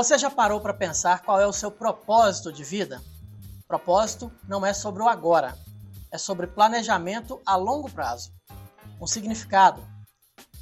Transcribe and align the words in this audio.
Você 0.00 0.16
já 0.16 0.30
parou 0.30 0.62
para 0.62 0.72
pensar 0.72 1.20
qual 1.20 1.38
é 1.38 1.46
o 1.46 1.52
seu 1.52 1.70
propósito 1.70 2.50
de 2.50 2.64
vida? 2.64 3.02
Propósito 3.68 4.32
não 4.48 4.64
é 4.64 4.72
sobre 4.72 5.02
o 5.02 5.06
agora, 5.06 5.54
é 6.10 6.16
sobre 6.16 6.46
planejamento 6.46 7.38
a 7.44 7.54
longo 7.54 7.90
prazo. 7.90 8.32
Um 8.98 9.06
significado, 9.06 9.86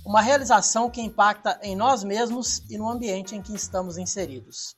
uma 0.05 0.20
realização 0.20 0.91
que 0.91 1.01
impacta 1.01 1.56
em 1.62 1.77
nós 1.77 2.02
mesmos 2.02 2.64
e 2.69 2.77
no 2.77 2.91
ambiente 2.91 3.37
em 3.37 3.41
que 3.41 3.55
estamos 3.55 3.96
inseridos. 3.96 4.74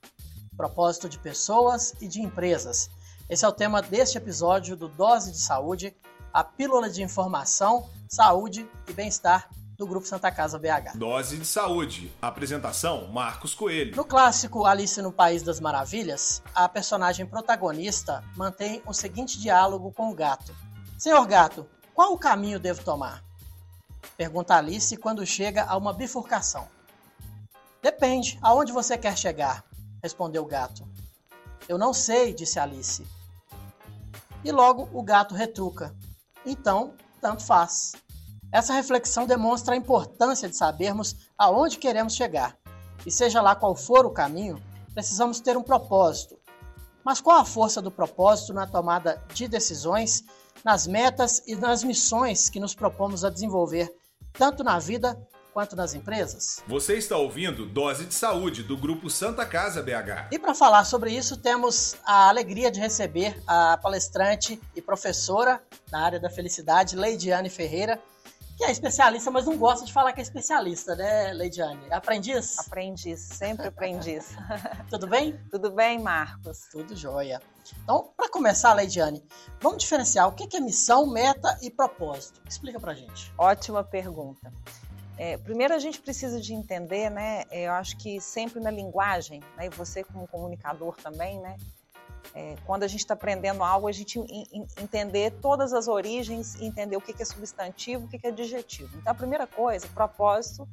Propósito 0.54 1.08
de 1.08 1.18
pessoas 1.18 1.95
e 1.98 2.06
de 2.06 2.20
empresas. 2.20 2.90
Esse 3.30 3.46
é 3.46 3.48
o 3.48 3.52
tema 3.52 3.80
deste 3.80 4.18
episódio 4.18 4.77
do 4.77 4.88
Dose 4.88 5.32
de 5.32 5.40
Saúde, 5.40 5.96
a 6.34 6.45
pílula 6.45 6.91
de 6.91 7.02
informação, 7.02 7.88
saúde 8.11 8.69
e 8.86 8.92
bem-estar 8.92 9.48
do 9.80 9.87
Grupo 9.87 10.07
Santa 10.07 10.30
Casa 10.30 10.59
BH. 10.59 10.95
Dose 10.95 11.39
de 11.39 11.47
Saúde. 11.47 12.12
Apresentação: 12.20 13.09
Marcos 13.09 13.55
Coelho. 13.55 13.97
No 13.97 14.05
clássico 14.05 14.66
Alice 14.66 15.01
no 15.01 15.11
País 15.11 15.43
das 15.43 15.59
Maravilhas, 15.59 16.43
a 16.55 16.69
personagem 16.69 17.25
protagonista 17.25 18.23
mantém 18.37 18.83
o 18.87 18.93
seguinte 18.93 19.41
diálogo 19.41 19.91
com 19.91 20.11
o 20.11 20.15
gato: 20.15 20.55
Senhor 20.98 21.27
gato, 21.27 21.66
qual 21.95 22.12
o 22.12 22.19
caminho 22.19 22.61
devo 22.61 22.84
tomar? 22.84 23.25
Pergunta 24.19 24.55
Alice 24.55 24.95
quando 24.98 25.25
chega 25.25 25.65
a 25.65 25.79
uma 25.79 25.95
bifurcação. 25.95 26.69
Depende, 27.81 28.39
aonde 28.42 28.70
você 28.70 28.98
quer 28.98 29.17
chegar? 29.17 29.65
respondeu 30.03 30.42
o 30.42 30.47
gato. 30.47 30.87
Eu 31.67 31.78
não 31.78 31.95
sei, 31.95 32.34
disse 32.34 32.59
Alice. 32.59 33.06
E 34.45 34.53
logo 34.53 34.91
o 34.92 35.03
gato 35.03 35.34
retruca. 35.34 35.95
Então, 36.45 36.95
tanto 37.19 37.42
faz. 37.42 37.92
Essa 38.53 38.73
reflexão 38.73 39.27
demonstra 39.27 39.75
a 39.75 39.77
importância 39.77 40.48
de 40.48 40.56
sabermos 40.56 41.15
aonde 41.39 41.79
queremos 41.79 42.17
chegar. 42.17 42.56
E 43.06 43.11
seja 43.11 43.41
lá 43.41 43.55
qual 43.55 43.77
for 43.77 44.05
o 44.05 44.11
caminho, 44.11 44.61
precisamos 44.93 45.39
ter 45.41 45.56
um 45.56 45.62
propósito. 45.62 46.37
Mas 47.05 47.21
qual 47.21 47.39
a 47.39 47.45
força 47.45 47.81
do 47.81 47.91
propósito 47.91 48.53
na 48.53 48.67
tomada 48.67 49.23
de 49.33 49.47
decisões, 49.47 50.25
nas 50.65 50.87
metas 50.87 51.43
e 51.47 51.55
nas 51.55 51.84
missões 51.84 52.51
que 52.51 52.59
nos 52.59 52.75
propomos 52.75 53.25
a 53.25 53.31
desenvolver, 53.31 53.95
tanto 54.33 54.65
na 54.65 54.81
vida 54.81 55.17
quanto 55.55 55.77
nas 55.77 55.95
empresas? 55.95 56.61
Você 56.67 56.98
está 56.98 57.17
ouvindo 57.17 57.67
Dose 57.67 58.05
de 58.05 58.15
Saúde 58.15 58.65
do 58.65 58.77
Grupo 58.77 59.09
Santa 59.09 59.47
Casa 59.47 59.81
BH. 59.81 60.28
E 60.33 60.39
para 60.39 60.55
falar 60.55 60.84
sobre 60.84 61.12
isso, 61.12 61.37
temos 61.37 61.97
a 62.05 62.28
alegria 62.28 62.71
de 62.71 62.81
receber 62.81 63.41
a 63.47 63.78
palestrante 63.78 64.61
e 64.75 64.83
professora 64.83 65.62
na 65.91 66.05
área 66.05 66.19
da 66.19 66.28
felicidade, 66.28 66.97
Leidiane 66.97 67.48
Ferreira 67.48 67.98
que 68.61 68.64
é 68.66 68.70
especialista, 68.70 69.30
mas 69.30 69.47
não 69.47 69.56
gosta 69.56 69.86
de 69.86 69.92
falar 69.92 70.12
que 70.12 70.20
é 70.20 70.22
especialista, 70.22 70.94
né, 70.94 71.33
Leidiane? 71.33 71.80
Aprendiz? 71.91 72.58
Aprendiz, 72.58 73.19
sempre 73.19 73.69
aprendiz. 73.69 74.36
Tudo 74.91 75.06
bem? 75.06 75.41
Tudo 75.50 75.70
bem, 75.70 75.98
Marcos. 75.98 76.69
Tudo 76.70 76.94
jóia. 76.94 77.41
Então, 77.83 78.12
para 78.14 78.28
começar, 78.28 78.75
Leidiane, 78.75 79.25
vamos 79.62 79.78
diferenciar 79.78 80.28
o 80.28 80.33
que 80.33 80.55
é 80.55 80.61
missão, 80.61 81.06
meta 81.06 81.58
e 81.62 81.70
propósito. 81.70 82.42
Explica 82.47 82.78
para 82.78 82.92
gente. 82.92 83.33
Ótima 83.38 83.83
pergunta. 83.83 84.53
É, 85.16 85.38
primeiro 85.38 85.72
a 85.72 85.78
gente 85.78 85.98
precisa 85.98 86.38
de 86.38 86.53
entender, 86.53 87.08
né? 87.08 87.44
Eu 87.50 87.72
acho 87.72 87.97
que 87.97 88.20
sempre 88.20 88.61
na 88.61 88.70
linguagem, 88.70 89.41
né, 89.56 89.66
e 89.66 89.69
você 89.70 90.05
como 90.05 90.28
comunicador 90.28 90.97
também, 90.97 91.41
né? 91.41 91.56
É, 92.34 92.54
quando 92.64 92.84
a 92.84 92.88
gente 92.88 93.00
está 93.00 93.14
aprendendo 93.14 93.64
algo, 93.64 93.88
a 93.88 93.92
gente 93.92 94.18
entender 94.80 95.32
todas 95.42 95.72
as 95.72 95.88
origens 95.88 96.60
entender 96.60 96.96
o 96.96 97.00
que, 97.00 97.12
que 97.12 97.22
é 97.22 97.24
substantivo, 97.24 98.04
o 98.04 98.08
que, 98.08 98.18
que 98.18 98.26
é 98.26 98.30
adjetivo. 98.30 98.96
Então, 98.98 99.10
a 99.12 99.14
primeira 99.14 99.46
coisa, 99.46 99.88
propósito 99.88 100.68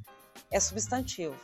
é 0.52 0.60
substantivo. 0.60 1.36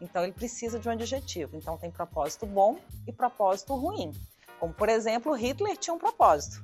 Então, 0.00 0.22
ele 0.22 0.32
precisa 0.32 0.78
de 0.78 0.88
um 0.88 0.92
adjetivo. 0.92 1.56
Então, 1.56 1.76
tem 1.76 1.90
propósito 1.90 2.46
bom 2.46 2.78
e 3.06 3.12
propósito 3.12 3.74
ruim. 3.74 4.12
Como, 4.58 4.72
por 4.72 4.88
exemplo, 4.88 5.32
Hitler 5.34 5.76
tinha 5.76 5.94
um 5.94 5.98
propósito. 5.98 6.62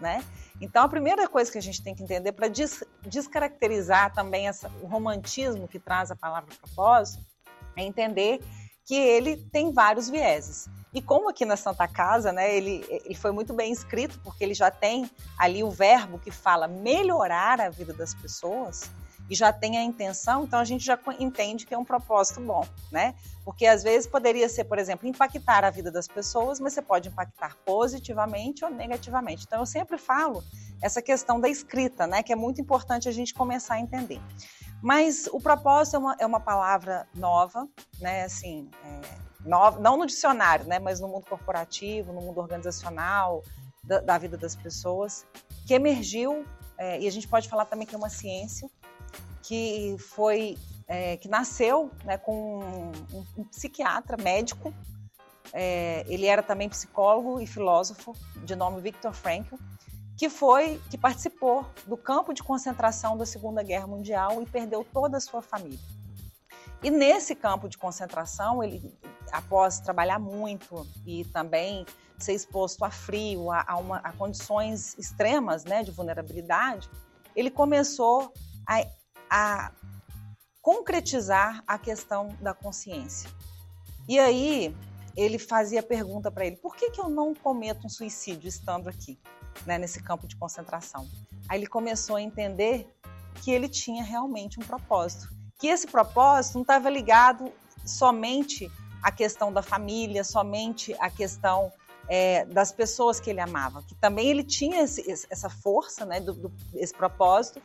Né? 0.00 0.24
Então, 0.60 0.84
a 0.84 0.88
primeira 0.88 1.28
coisa 1.28 1.50
que 1.50 1.58
a 1.58 1.62
gente 1.62 1.82
tem 1.82 1.94
que 1.94 2.02
entender 2.02 2.32
para 2.32 2.48
des 2.48 2.84
descaracterizar 3.02 4.12
também 4.12 4.46
essa, 4.46 4.70
o 4.82 4.86
romantismo 4.86 5.66
que 5.66 5.78
traz 5.78 6.10
a 6.10 6.16
palavra 6.16 6.54
propósito 6.54 7.24
é 7.76 7.82
entender 7.82 8.40
que 8.84 8.94
ele 8.94 9.36
tem 9.36 9.72
vários 9.72 10.08
vieses. 10.08 10.68
E 10.96 11.02
como 11.02 11.28
aqui 11.28 11.44
na 11.44 11.58
Santa 11.58 11.86
Casa, 11.86 12.32
né, 12.32 12.56
ele, 12.56 12.82
ele 12.88 13.14
foi 13.14 13.30
muito 13.30 13.52
bem 13.52 13.70
escrito, 13.70 14.18
porque 14.24 14.42
ele 14.42 14.54
já 14.54 14.70
tem 14.70 15.10
ali 15.38 15.62
o 15.62 15.70
verbo 15.70 16.18
que 16.18 16.30
fala 16.30 16.66
melhorar 16.66 17.60
a 17.60 17.68
vida 17.68 17.92
das 17.92 18.14
pessoas, 18.14 18.90
e 19.28 19.34
já 19.34 19.52
tem 19.52 19.76
a 19.76 19.82
intenção, 19.82 20.44
então 20.44 20.58
a 20.58 20.64
gente 20.64 20.82
já 20.82 20.98
entende 21.18 21.66
que 21.66 21.74
é 21.74 21.78
um 21.78 21.84
propósito 21.84 22.40
bom, 22.40 22.66
né? 22.90 23.14
Porque 23.44 23.66
às 23.66 23.82
vezes 23.82 24.06
poderia 24.06 24.48
ser, 24.48 24.64
por 24.64 24.78
exemplo, 24.78 25.06
impactar 25.06 25.64
a 25.64 25.70
vida 25.70 25.90
das 25.90 26.08
pessoas, 26.08 26.60
mas 26.60 26.72
você 26.72 26.80
pode 26.80 27.10
impactar 27.10 27.58
positivamente 27.66 28.64
ou 28.64 28.70
negativamente. 28.70 29.44
Então 29.46 29.60
eu 29.60 29.66
sempre 29.66 29.98
falo 29.98 30.42
essa 30.80 31.02
questão 31.02 31.38
da 31.38 31.48
escrita, 31.48 32.06
né? 32.06 32.22
Que 32.22 32.32
é 32.32 32.36
muito 32.36 32.58
importante 32.58 33.06
a 33.06 33.12
gente 33.12 33.34
começar 33.34 33.74
a 33.74 33.80
entender. 33.80 34.20
Mas 34.80 35.28
o 35.30 35.40
propósito 35.40 35.96
é 35.96 35.98
uma, 35.98 36.16
é 36.20 36.26
uma 36.26 36.40
palavra 36.40 37.06
nova, 37.14 37.68
né? 38.00 38.22
Assim, 38.22 38.70
é, 38.82 39.25
não 39.46 39.96
no 39.96 40.06
dicionário, 40.06 40.66
né, 40.66 40.78
mas 40.78 41.00
no 41.00 41.08
mundo 41.08 41.26
corporativo, 41.26 42.12
no 42.12 42.20
mundo 42.20 42.38
organizacional, 42.40 43.42
da, 43.82 44.00
da 44.00 44.18
vida 44.18 44.36
das 44.36 44.56
pessoas, 44.56 45.24
que 45.66 45.74
emergiu, 45.74 46.44
é, 46.76 47.00
e 47.00 47.06
a 47.06 47.10
gente 47.10 47.28
pode 47.28 47.48
falar 47.48 47.64
também 47.64 47.86
que 47.86 47.94
é 47.94 47.98
uma 47.98 48.08
ciência, 48.08 48.68
que 49.42 49.96
foi, 49.98 50.58
é, 50.88 51.16
que 51.16 51.28
nasceu 51.28 51.90
né, 52.04 52.18
com 52.18 52.58
um, 52.58 52.92
um, 53.38 53.44
psiquiatra, 53.44 54.16
médico, 54.16 54.74
é, 55.52 56.04
ele 56.08 56.26
era 56.26 56.42
também 56.42 56.68
psicólogo 56.68 57.40
e 57.40 57.46
filósofo, 57.46 58.14
de 58.44 58.56
nome 58.56 58.80
Viktor 58.80 59.12
Frankl, 59.12 59.54
que 60.16 60.28
foi, 60.28 60.80
que 60.90 60.98
participou 60.98 61.64
do 61.86 61.96
campo 61.96 62.32
de 62.32 62.42
concentração 62.42 63.16
da 63.16 63.24
Segunda 63.24 63.62
Guerra 63.62 63.86
Mundial 63.86 64.42
e 64.42 64.46
perdeu 64.46 64.84
toda 64.84 65.18
a 65.18 65.20
sua 65.20 65.42
família. 65.42 65.78
E 66.82 66.90
nesse 66.90 67.34
campo 67.34 67.68
de 67.68 67.78
concentração, 67.78 68.62
ele, 68.62 68.94
após 69.32 69.80
trabalhar 69.80 70.18
muito 70.18 70.86
e 71.04 71.24
também 71.26 71.86
ser 72.18 72.34
exposto 72.34 72.84
a 72.84 72.90
frio, 72.90 73.50
a, 73.50 73.64
a, 73.66 73.76
uma, 73.76 73.98
a 73.98 74.12
condições 74.12 74.96
extremas 74.98 75.64
né, 75.64 75.82
de 75.82 75.90
vulnerabilidade, 75.90 76.88
ele 77.34 77.50
começou 77.50 78.32
a, 78.66 78.86
a 79.30 79.72
concretizar 80.62 81.62
a 81.66 81.78
questão 81.78 82.28
da 82.40 82.54
consciência. 82.54 83.30
E 84.08 84.18
aí 84.18 84.74
ele 85.16 85.38
fazia 85.38 85.82
pergunta 85.82 86.30
para 86.30 86.46
ele: 86.46 86.56
por 86.56 86.76
que, 86.76 86.90
que 86.90 87.00
eu 87.00 87.08
não 87.08 87.34
cometo 87.34 87.86
um 87.86 87.88
suicídio 87.88 88.48
estando 88.48 88.88
aqui, 88.88 89.18
né, 89.66 89.78
nesse 89.78 90.02
campo 90.02 90.26
de 90.26 90.36
concentração? 90.36 91.08
Aí 91.48 91.58
ele 91.58 91.66
começou 91.66 92.16
a 92.16 92.22
entender 92.22 92.88
que 93.42 93.50
ele 93.50 93.68
tinha 93.68 94.02
realmente 94.02 94.58
um 94.58 94.62
propósito 94.62 95.35
que 95.58 95.68
esse 95.68 95.86
propósito 95.86 96.54
não 96.54 96.62
estava 96.62 96.90
ligado 96.90 97.52
somente 97.84 98.70
à 99.02 99.10
questão 99.10 99.52
da 99.52 99.62
família, 99.62 100.24
somente 100.24 100.94
à 100.98 101.10
questão 101.10 101.72
é, 102.08 102.44
das 102.46 102.72
pessoas 102.72 103.18
que 103.18 103.30
ele 103.30 103.40
amava, 103.40 103.82
que 103.82 103.94
também 103.94 104.28
ele 104.28 104.44
tinha 104.44 104.82
esse, 104.82 105.26
essa 105.30 105.48
força, 105.48 106.04
né, 106.04 106.20
do, 106.20 106.34
do, 106.34 106.52
esse 106.74 106.94
propósito 106.94 107.60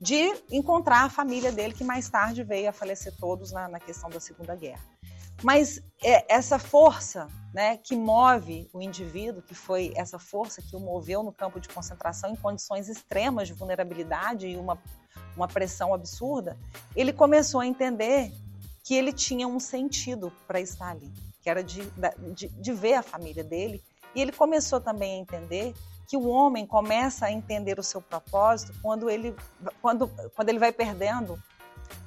de 0.00 0.32
encontrar 0.50 1.04
a 1.04 1.10
família 1.10 1.50
dele, 1.50 1.74
que 1.74 1.82
mais 1.82 2.08
tarde 2.08 2.44
veio 2.44 2.68
a 2.68 2.72
falecer 2.72 3.12
todos 3.18 3.50
na, 3.50 3.68
na 3.68 3.80
questão 3.80 4.08
da 4.08 4.20
Segunda 4.20 4.54
Guerra. 4.54 4.82
Mas 5.42 5.80
é, 6.02 6.32
essa 6.32 6.58
força 6.58 7.28
né, 7.54 7.76
que 7.76 7.96
move 7.96 8.68
o 8.72 8.82
indivíduo, 8.82 9.42
que 9.42 9.54
foi 9.54 9.92
essa 9.96 10.18
força 10.18 10.60
que 10.60 10.76
o 10.76 10.80
moveu 10.80 11.22
no 11.22 11.32
campo 11.32 11.58
de 11.60 11.68
concentração 11.68 12.30
em 12.30 12.36
condições 12.36 12.88
extremas 12.88 13.48
de 13.48 13.54
vulnerabilidade 13.54 14.46
e 14.46 14.56
uma 14.56 14.78
uma 15.38 15.48
pressão 15.48 15.94
absurda, 15.94 16.56
ele 16.96 17.12
começou 17.12 17.60
a 17.60 17.66
entender 17.66 18.32
que 18.82 18.94
ele 18.94 19.12
tinha 19.12 19.46
um 19.46 19.60
sentido 19.60 20.32
para 20.46 20.60
estar 20.60 20.90
ali, 20.90 21.12
que 21.40 21.48
era 21.48 21.62
de, 21.62 21.82
de, 22.34 22.48
de 22.48 22.72
ver 22.72 22.94
a 22.94 23.02
família 23.02 23.44
dele. 23.44 23.82
E 24.14 24.20
ele 24.20 24.32
começou 24.32 24.80
também 24.80 25.14
a 25.14 25.18
entender 25.18 25.74
que 26.08 26.16
o 26.16 26.26
homem 26.26 26.66
começa 26.66 27.26
a 27.26 27.30
entender 27.32 27.78
o 27.78 27.82
seu 27.82 28.00
propósito 28.00 28.74
quando 28.82 29.08
ele, 29.08 29.36
quando, 29.80 30.08
quando 30.34 30.48
ele 30.48 30.58
vai 30.58 30.72
perdendo 30.72 31.40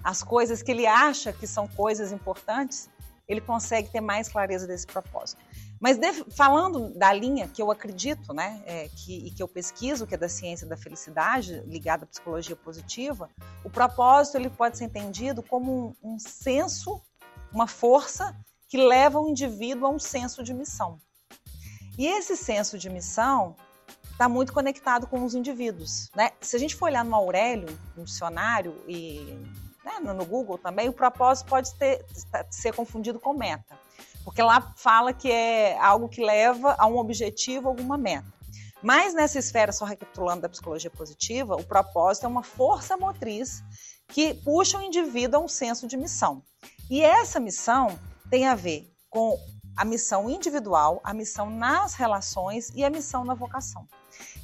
as 0.04 0.22
coisas 0.22 0.62
que 0.62 0.72
ele 0.72 0.88
acha 0.88 1.32
que 1.32 1.48
são 1.48 1.68
coisas 1.68 2.12
importantes, 2.12 2.90
ele 3.32 3.42
consegue 3.42 3.90
ter 3.90 4.02
mais 4.02 4.28
clareza 4.28 4.68
desse 4.68 4.86
propósito. 4.86 5.42
Mas 5.80 5.98
de, 5.98 6.12
falando 6.36 6.90
da 6.94 7.12
linha 7.14 7.48
que 7.48 7.62
eu 7.62 7.72
acredito, 7.72 8.34
né, 8.34 8.62
é, 8.66 8.90
que, 8.90 9.28
e 9.28 9.32
que 9.32 9.42
eu 9.42 9.48
pesquiso, 9.48 10.06
que 10.06 10.14
é 10.14 10.18
da 10.18 10.28
ciência 10.28 10.68
da 10.68 10.76
felicidade, 10.76 11.62
ligada 11.66 12.04
à 12.04 12.08
psicologia 12.08 12.56
positiva, 12.56 13.30
o 13.64 13.70
propósito 13.70 14.38
ele 14.38 14.50
pode 14.50 14.78
ser 14.78 14.84
entendido 14.84 15.42
como 15.42 15.96
um, 16.04 16.16
um 16.16 16.20
senso, 16.20 17.02
uma 17.52 17.68
força 17.68 18.36
que 18.68 18.78
leva 18.78 19.20
o 19.20 19.30
indivíduo 19.30 19.88
a 19.88 19.90
um 19.90 20.00
senso 20.00 20.44
de 20.44 20.54
missão. 20.54 21.00
E 21.98 22.06
esse 22.06 22.36
senso 22.36 22.78
de 22.78 22.90
missão 22.90 23.56
está 24.12 24.28
muito 24.30 24.54
conectado 24.54 25.08
com 25.08 25.24
os 25.24 25.34
indivíduos. 25.34 26.10
Né? 26.16 26.32
Se 26.42 26.56
a 26.56 26.60
gente 26.60 26.76
for 26.76 26.86
olhar 26.86 27.04
no 27.04 27.16
Aurélio, 27.16 27.68
no 27.96 28.04
dicionário 28.04 28.76
e 28.88 29.36
né, 29.84 30.00
no 30.00 30.26
Google 30.26 30.58
também, 30.58 30.90
o 30.90 30.94
propósito 30.94 31.48
pode 31.48 31.74
ter, 31.76 32.06
ser 32.50 32.74
confundido 32.74 33.20
com 33.20 33.34
meta. 33.34 33.80
porque 34.24 34.42
lá 34.42 34.74
fala 34.76 35.14
que 35.14 35.32
é 35.32 35.78
algo 35.80 36.08
que 36.08 36.24
leva 36.24 36.76
a 36.78 36.86
um 36.86 36.98
objetivo, 36.98 37.68
alguma 37.68 37.98
meta. 37.98 38.32
Mas 38.84 39.14
nessa 39.14 39.38
esfera, 39.38 39.72
só 39.72 39.86
recapitulando 39.86 40.42
da 40.42 40.50
psicologia 40.50 40.90
positiva, 40.90 41.56
o 41.56 41.64
propósito 41.64 42.26
é 42.26 42.30
uma 42.30 42.44
força 42.44 42.98
motriz 42.98 43.64
que 44.08 44.34
puxa 44.34 44.78
o 44.78 44.82
indivíduo 44.82 45.40
a 45.40 45.44
um 45.44 45.48
senso 45.48 45.88
de 45.88 45.98
missão. 45.98 46.44
E 46.90 47.02
essa 47.02 47.40
missão 47.40 47.98
tem 48.30 48.48
a 48.48 48.56
ver 48.56 48.92
com 49.10 49.38
a 49.78 49.86
missão 49.86 50.30
individual, 50.30 51.00
a 51.04 51.14
missão 51.14 51.50
nas 51.50 51.94
relações 51.94 52.72
e 52.76 52.84
a 52.84 52.90
missão 52.90 53.24
na 53.24 53.34
vocação. 53.34 53.88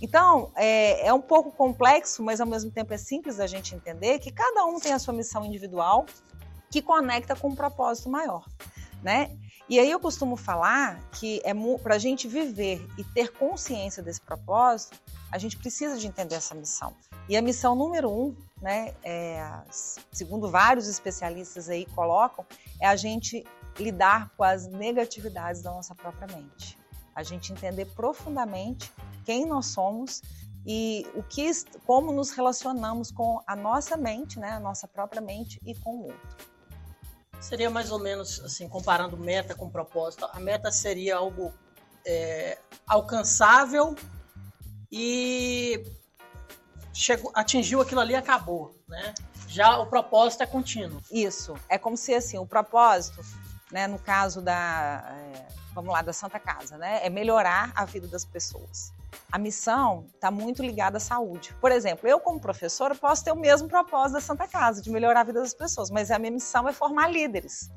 Então, 0.02 0.52
é, 0.56 1.08
é, 1.08 1.14
um 1.14 1.22
pouco 1.22 1.52
complexo, 1.52 2.24
mas 2.24 2.40
ao 2.40 2.48
mesmo 2.48 2.72
tempo 2.72 2.94
é 2.94 2.98
simples 2.98 3.38
da 3.38 3.48
gente 3.48 3.76
entender 3.76 4.20
que 4.20 4.32
cada 4.32 4.66
um 4.66 4.80
tem 4.80 4.94
a 4.94 5.00
sua 5.00 5.14
missão 5.14 5.46
individual 5.46 6.06
que 6.70 6.82
conecta 6.82 7.36
com 7.36 7.50
um 7.50 7.56
propósito 7.56 8.10
maior, 8.10 8.46
né? 9.02 9.38
E 9.70 9.80
aí 9.80 9.92
eu 9.92 10.00
costumo 10.00 10.38
falar 10.38 11.02
que 11.12 11.42
é 11.44 11.54
para 11.82 11.96
a 11.96 12.00
gente 12.00 12.28
viver 12.28 12.86
e 12.98 13.04
ter 13.04 13.34
consciência 13.34 14.02
desse 14.02 14.22
propósito, 14.22 14.98
a 15.30 15.38
gente 15.38 15.58
precisa 15.58 15.98
de 15.98 16.08
entender 16.08 16.36
essa 16.36 16.56
missão. 16.56 16.94
E 17.28 17.36
a 17.36 17.42
missão 17.42 17.76
número 17.76 18.10
um, 18.10 18.34
né, 18.62 18.94
é, 19.04 19.46
segundo 20.12 20.50
vários 20.50 20.88
especialistas 20.88 21.68
aí 21.70 21.86
colocam, 21.88 22.46
é 22.80 22.88
a 22.88 22.96
gente 22.96 23.44
lidar 23.78 24.32
com 24.38 24.44
as 24.44 24.68
negatividades 24.68 25.62
da 25.62 25.72
nossa 25.72 25.94
própria 25.94 26.28
mente. 26.34 26.77
A 27.18 27.24
gente 27.24 27.52
entender 27.52 27.86
profundamente 27.86 28.94
quem 29.26 29.44
nós 29.44 29.66
somos 29.66 30.22
e 30.64 31.04
o 31.16 31.24
que, 31.24 31.50
como 31.84 32.14
nos 32.14 32.30
relacionamos 32.30 33.10
com 33.10 33.42
a 33.48 33.56
nossa 33.56 33.98
mente, 33.98 34.38
né, 34.38 34.52
a 34.52 34.60
nossa 34.60 34.88
própria 34.88 35.20
mente 35.20 35.60
e 35.66 35.74
com 35.74 35.96
o 35.96 36.04
outro. 36.04 36.38
Seria 37.40 37.72
mais 37.72 37.92
ou 37.92 37.98
menos 37.98 38.40
assim, 38.42 38.70
comparando 38.70 39.18
meta 39.18 39.56
com 39.56 39.68
propósito. 39.68 40.30
A 40.32 40.40
meta 40.40 40.72
seria 40.72 41.18
algo 41.18 41.52
é, 42.06 42.60
alcançável 42.86 43.96
e 44.92 45.84
chegou, 46.94 47.32
atingiu 47.34 47.82
aquilo 47.82 48.02
ali 48.02 48.14
acabou, 48.14 48.80
né? 48.88 49.16
Já 49.48 49.80
o 49.80 49.88
propósito 49.88 50.44
é 50.44 50.46
contínuo. 50.46 51.02
Isso. 51.12 51.56
É 51.68 51.80
como 51.80 51.98
se 51.98 52.14
assim, 52.14 52.38
o 52.38 52.46
propósito, 52.46 53.22
né, 53.72 53.88
no 53.88 53.98
caso 53.98 54.40
da, 54.40 55.04
é, 55.18 55.57
vamos 55.78 55.94
lá, 55.94 56.02
da 56.02 56.14
Santa 56.14 56.40
Casa, 56.40 56.78
né, 56.78 57.00
é 57.04 57.10
melhorar 57.10 57.72
a 57.76 57.86
vida 57.86 58.08
das 58.08 58.26
pessoas 58.26 58.92
a 59.32 59.38
missão 59.38 60.06
está 60.14 60.32
muito 60.32 60.62
ligada 60.64 60.98
à 60.98 61.00
saúde. 61.00 61.54
Por 61.60 61.72
exemplo, 61.72 62.08
eu 62.08 62.20
como 62.20 62.40
professora 62.40 62.96
posso 62.96 63.24
ter 63.24 63.32
o 63.32 63.36
mesmo 63.36 63.68
propósito 63.68 64.14
da 64.14 64.22
Santa 64.22 64.48
Casa, 64.48 64.82
de 64.82 64.90
melhorar 64.90 65.22
a 65.22 65.24
vida 65.24 65.42
das 65.42 65.54
pessoas, 65.54 65.90
mas 65.90 66.12
a 66.12 66.20
minha 66.20 66.32
missão 66.32 66.68
é 66.68 66.74
formar 66.74 67.10
líderes 67.10 67.70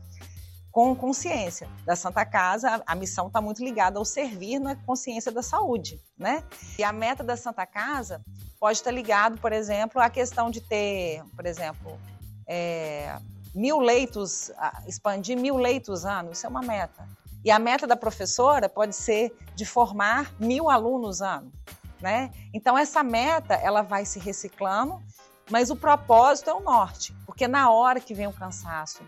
com 0.70 0.94
consciência. 0.94 1.68
Da 1.84 1.96
Santa 1.96 2.24
Casa, 2.24 2.82
a 2.86 2.94
missão 2.94 3.26
está 3.26 3.40
muito 3.40 3.64
ligada 3.64 3.98
ao 3.98 4.04
servir 4.04 4.60
na 4.60 4.76
consciência 4.76 5.32
da 5.32 5.42
saúde, 5.42 6.00
né? 6.16 6.44
E 6.78 6.84
a 6.84 6.92
meta 6.92 7.24
da 7.24 7.36
Santa 7.36 7.66
Casa 7.66 8.24
pode 8.60 8.78
estar 8.78 8.92
ligado, 8.92 9.38
por 9.38 9.52
exemplo, 9.52 10.00
à 10.00 10.08
questão 10.08 10.50
de 10.50 10.60
ter, 10.60 11.24
por 11.34 11.44
exemplo, 11.46 11.98
é, 12.46 13.18
mil 13.52 13.80
leitos, 13.80 14.52
expandir 14.86 15.36
mil 15.36 15.56
leitos 15.56 16.04
ano, 16.04 16.30
isso 16.30 16.46
é 16.46 16.48
uma 16.48 16.62
meta. 16.62 17.08
E 17.44 17.50
a 17.50 17.58
meta 17.58 17.86
da 17.86 17.96
professora 17.96 18.68
pode 18.68 18.94
ser 18.94 19.34
de 19.54 19.64
formar 19.64 20.34
mil 20.38 20.68
alunos 20.68 21.22
ano, 21.22 21.52
né? 22.00 22.30
Então 22.52 22.76
essa 22.76 23.02
meta 23.02 23.54
ela 23.54 23.82
vai 23.82 24.04
se 24.04 24.18
reciclando, 24.18 25.02
mas 25.50 25.70
o 25.70 25.76
propósito 25.76 26.50
é 26.50 26.54
o 26.54 26.60
norte, 26.60 27.14
porque 27.26 27.48
na 27.48 27.70
hora 27.70 27.98
que 27.98 28.14
vem 28.14 28.26
o 28.26 28.32
cansaço, 28.32 29.00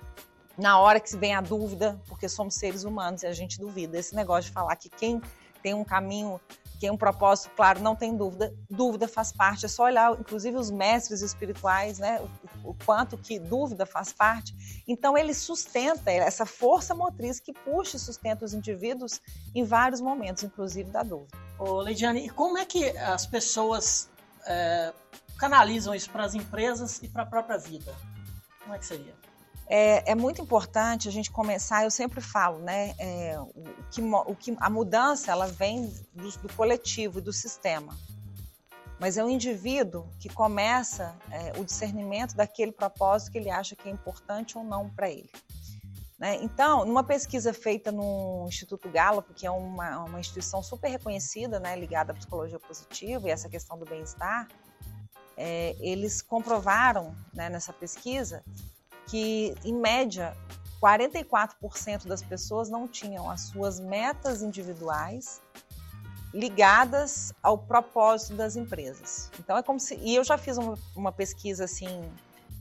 na 0.58 0.79
hora 0.79 0.99
que 0.99 1.17
vem 1.17 1.34
a 1.34 1.40
dúvida, 1.40 2.00
porque 2.08 2.29
somos 2.29 2.55
seres 2.55 2.84
humanos 2.84 3.23
e 3.23 3.26
a 3.26 3.32
gente 3.32 3.58
duvida, 3.58 3.99
esse 3.99 4.14
negócio 4.14 4.44
de 4.44 4.52
falar 4.52 4.76
que 4.76 4.88
quem 4.88 5.20
tem 5.62 5.75
um 5.75 5.84
caminho 5.84 6.40
que 6.82 6.87
é 6.88 6.90
um 6.90 6.96
propósito, 6.96 7.49
claro, 7.55 7.79
não 7.79 7.94
tem 7.94 8.17
dúvida. 8.17 8.52
Dúvida 8.69 9.06
faz 9.06 9.31
parte, 9.31 9.67
é 9.67 9.69
só 9.69 9.84
olhar, 9.84 10.19
inclusive, 10.19 10.56
os 10.56 10.69
mestres 10.69 11.23
espirituais, 11.23 12.00
né? 12.00 12.20
O, 12.64 12.75
quanto 12.84 13.17
que 13.17 13.38
dúvida 13.38 13.87
faz 13.87 14.12
parte. 14.12 14.52
Então, 14.88 15.17
ele 15.17 15.32
sustenta 15.32 16.11
essa 16.11 16.44
força 16.44 16.93
motriz 16.93 17.38
que 17.38 17.52
puxa 17.52 17.96
e 17.96 18.00
sustenta 18.00 18.44
os 18.44 18.52
indivíduos 18.52 19.20
em 19.55 19.62
vários 19.62 20.00
momentos, 20.00 20.43
inclusive 20.43 20.90
da 20.90 21.05
dúvida. 21.05 21.38
Ô, 21.56 21.81
Leidiane, 21.81 22.29
como 22.31 22.58
é 22.58 22.64
que 22.64 22.88
as 22.99 23.26
pessoas 23.26 24.11
é, 24.44 24.93
canalizam 25.38 25.94
isso 25.94 26.11
para 26.11 26.25
as 26.25 26.34
empresas 26.34 27.00
e 27.00 27.06
para 27.06 27.23
a 27.23 27.26
própria 27.26 27.58
vida? 27.58 27.94
Como 28.61 28.75
é 28.75 28.79
que 28.81 28.87
seria? 28.87 29.14
É, 29.74 30.12
é, 30.12 30.14
muito 30.14 30.42
importante 30.42 31.08
a 31.08 31.10
gente 31.10 31.30
começar. 31.30 31.82
Eu 31.82 31.90
sempre 31.90 32.20
falo, 32.20 32.58
né, 32.58 32.94
é, 32.98 33.40
o, 33.40 33.64
que, 33.90 34.02
o 34.02 34.36
que 34.36 34.54
a 34.60 34.69
mudança 34.69 35.32
ela 35.32 35.46
vem 35.46 35.90
do, 36.12 36.30
do, 36.30 36.52
coletivo 36.52 37.20
e 37.20 37.22
do 37.22 37.32
sistema, 37.32 37.96
mas 39.00 39.16
é 39.16 39.24
o 39.24 39.30
indivíduo 39.30 40.06
que 40.20 40.28
começa 40.28 41.16
é, 41.30 41.58
o 41.58 41.64
discernimento 41.64 42.36
daquele 42.36 42.70
propósito 42.70 43.32
que 43.32 43.38
ele 43.38 43.48
acha 43.48 43.74
que 43.74 43.88
é 43.88 43.90
importante 43.90 44.58
ou 44.58 44.62
não 44.62 44.90
para 44.90 45.08
ele. 45.08 45.30
Né? 46.19 46.36
Então, 46.42 46.84
numa 46.84 47.02
pesquisa 47.02 47.54
feita 47.54 47.90
no 47.90 48.44
Instituto 48.46 48.90
Gallup, 48.90 49.32
que 49.32 49.46
é 49.46 49.50
uma, 49.50 50.04
uma 50.04 50.20
instituição 50.20 50.62
super 50.62 50.90
reconhecida, 50.90 51.58
né, 51.58 51.74
ligada 51.76 52.12
à 52.12 52.14
psicologia 52.14 52.60
positiva 52.60 53.26
e 53.26 53.30
essa 53.30 53.48
questão 53.48 53.78
do 53.78 53.86
bem-estar, 53.86 54.48
é, 55.34 55.74
eles 55.80 56.20
comprovaram 56.20 57.16
né, 57.32 57.48
nessa 57.48 57.72
pesquisa 57.72 58.44
que, 59.06 59.54
em 59.64 59.75
média, 59.75 60.37
44% 60.82 62.06
das 62.06 62.22
pessoas 62.22 62.69
não 62.69 62.88
tinham 62.88 63.31
as 63.31 63.43
suas 63.43 63.78
metas 63.78 64.43
individuais 64.43 65.40
ligadas 66.34 67.32
ao 67.43 67.56
propósito 67.56 68.34
das 68.34 68.56
empresas. 68.56 69.31
Então 69.38 69.56
é 69.56 69.62
como 69.62 69.78
se 69.78 69.94
e 69.96 70.16
eu 70.16 70.25
já 70.25 70.37
fiz 70.37 70.56
uma, 70.56 70.76
uma 70.96 71.12
pesquisa 71.12 71.64
assim, 71.64 72.10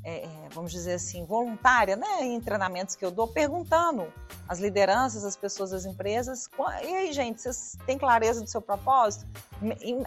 é, 0.04 0.26
é 0.26 0.50
vamos 0.52 0.72
dizer 0.72 0.94
assim, 0.94 1.26
voluntária, 1.26 1.96
né, 1.96 2.24
em 2.24 2.40
treinamentos 2.42 2.96
que 2.96 3.04
eu 3.04 3.10
dou, 3.10 3.28
perguntando 3.28 4.12
às 4.48 4.60
lideranças, 4.60 5.24
às 5.24 5.38
pessoas 5.38 5.72
das 5.72 5.86
empresas, 5.86 6.50
e 6.84 6.94
aí 6.94 7.14
gente, 7.14 7.42
vocês 7.42 7.78
têm 7.86 7.98
clareza 7.98 8.42
do 8.42 8.50
seu 8.50 8.62
propósito? 8.62 9.26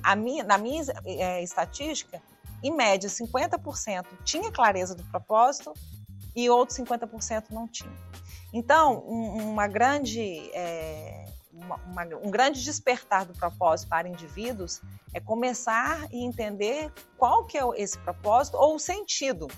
A 0.03 0.15
minha, 0.15 0.45
na 0.45 0.59
minha 0.59 0.85
é, 1.07 1.43
estatística, 1.43 2.23
em 2.63 2.71
média, 2.71 3.09
50% 3.09 4.05
tinha 4.25 4.53
clareza 4.53 4.95
do 4.95 5.05
propósito 5.05 5.73
e 6.35 6.51
outros 6.51 6.79
50% 6.79 7.51
não 7.51 7.69
tinham. 7.69 7.95
Então, 8.53 9.05
um, 9.07 9.51
uma 9.51 9.67
grande, 9.67 10.51
é, 10.53 11.27
uma, 11.53 11.77
uma, 11.77 12.03
um 12.23 12.31
grande 12.31 12.63
despertar 12.63 13.25
do 13.25 13.33
propósito 13.35 13.89
para 13.89 14.09
indivíduos 14.09 14.81
é 15.13 15.21
começar 15.21 16.07
e 16.13 16.25
entender 16.25 16.93
qual 17.17 17.45
que 17.45 17.59
é 17.59 17.63
esse 17.77 17.99
propósito 17.99 18.57
ou 18.57 18.77
o 18.77 18.79
sentido. 18.79 19.49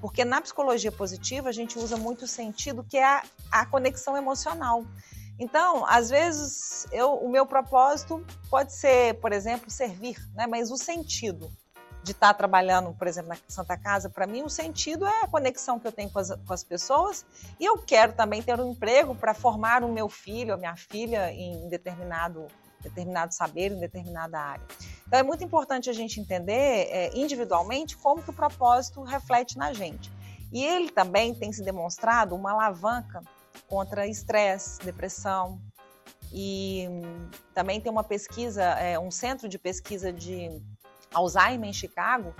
Porque 0.00 0.24
na 0.24 0.40
psicologia 0.40 0.92
positiva 0.92 1.48
a 1.48 1.52
gente 1.52 1.78
usa 1.78 1.96
muito 1.96 2.24
o 2.24 2.28
sentido 2.28 2.84
que 2.84 2.96
é 2.96 3.04
a, 3.04 3.22
a 3.50 3.66
conexão 3.66 4.16
emocional. 4.16 4.84
Então, 5.38 5.86
às 5.86 6.10
vezes, 6.10 6.86
eu, 6.90 7.14
o 7.14 7.28
meu 7.28 7.46
propósito 7.46 8.24
pode 8.50 8.72
ser, 8.72 9.14
por 9.20 9.32
exemplo, 9.32 9.70
servir, 9.70 10.18
né? 10.34 10.46
mas 10.46 10.70
o 10.70 10.76
sentido 10.76 11.50
de 12.08 12.12
estar 12.12 12.32
trabalhando, 12.32 12.94
por 12.94 13.06
exemplo, 13.06 13.28
na 13.28 13.36
Santa 13.46 13.76
Casa, 13.76 14.08
para 14.08 14.26
mim 14.26 14.42
o 14.42 14.48
sentido 14.48 15.06
é 15.06 15.24
a 15.24 15.28
conexão 15.28 15.78
que 15.78 15.86
eu 15.86 15.92
tenho 15.92 16.10
com 16.10 16.18
as, 16.18 16.30
com 16.30 16.52
as 16.54 16.64
pessoas 16.64 17.24
e 17.60 17.66
eu 17.66 17.76
quero 17.76 18.14
também 18.14 18.42
ter 18.42 18.58
um 18.58 18.72
emprego 18.72 19.14
para 19.14 19.34
formar 19.34 19.84
o 19.84 19.92
meu 19.92 20.08
filho, 20.08 20.54
a 20.54 20.56
minha 20.56 20.74
filha 20.74 21.30
em 21.30 21.68
determinado, 21.68 22.46
determinado 22.80 23.34
saber, 23.34 23.72
em 23.72 23.78
determinada 23.78 24.40
área. 24.40 24.64
Então 25.06 25.18
é 25.18 25.22
muito 25.22 25.44
importante 25.44 25.90
a 25.90 25.92
gente 25.92 26.18
entender 26.18 26.88
é, 26.90 27.10
individualmente 27.14 27.94
como 27.98 28.22
que 28.22 28.30
o 28.30 28.32
propósito 28.32 29.02
reflete 29.02 29.58
na 29.58 29.74
gente. 29.74 30.10
E 30.50 30.64
ele 30.64 30.90
também 30.90 31.34
tem 31.34 31.52
se 31.52 31.62
demonstrado 31.62 32.34
uma 32.34 32.52
alavanca 32.52 33.20
contra 33.68 34.06
estresse, 34.06 34.80
depressão, 34.80 35.60
e 36.32 36.86
também 37.54 37.80
tem 37.80 37.92
uma 37.92 38.04
pesquisa, 38.04 38.62
é, 38.62 38.98
um 38.98 39.10
centro 39.10 39.46
de 39.46 39.58
pesquisa 39.58 40.10
de 40.10 40.62
Alzheimer 41.12 41.68
em 41.68 41.72
Chicago, 41.72 42.34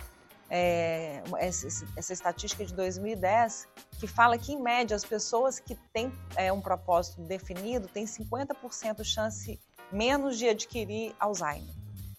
é, 0.51 1.23
essa, 1.39 1.87
essa, 1.97 2.13
estatística 2.13 2.65
de 2.65 2.75
2010, 2.75 3.69
que 3.99 4.07
fala 4.07 4.39
que, 4.39 4.53
em 4.53 4.61
média, 4.61 4.97
as 4.97 5.05
pessoas 5.05 5.61
que 5.61 5.75
têm 5.93 6.13
é, 6.37 6.53
um 6.53 6.61
propósito 6.61 7.21
definido 7.23 7.87
têm 7.89 8.05
50% 8.05 9.05
chance 9.05 9.61
menos 9.93 10.39
de 10.39 10.49
adquirir 10.49 11.15
Alzheimer. 11.19 11.75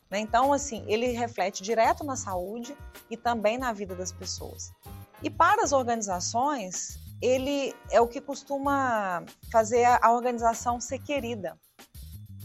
Né? 0.10 0.20
Então, 0.20 0.53
assim, 0.53 0.84
ele 0.88 1.08
reflete 1.08 1.63
direto 1.63 2.03
na 2.03 2.15
saúde 2.15 2.75
e 3.10 3.18
também 3.18 3.58
na 3.58 3.72
vida 3.72 3.96
das 3.96 4.12
pessoas. 4.12 4.72
E 5.22 5.29
para 5.29 5.63
as 5.63 5.72
organizações, 5.72 7.00
ele 7.22 7.75
é 7.91 8.00
o 8.00 8.08
que 8.08 8.22
costuma 8.22 9.24
fazer 9.51 9.86
a 9.86 10.12
organização 10.12 10.79
ser 10.79 11.00
querida. 11.00 11.58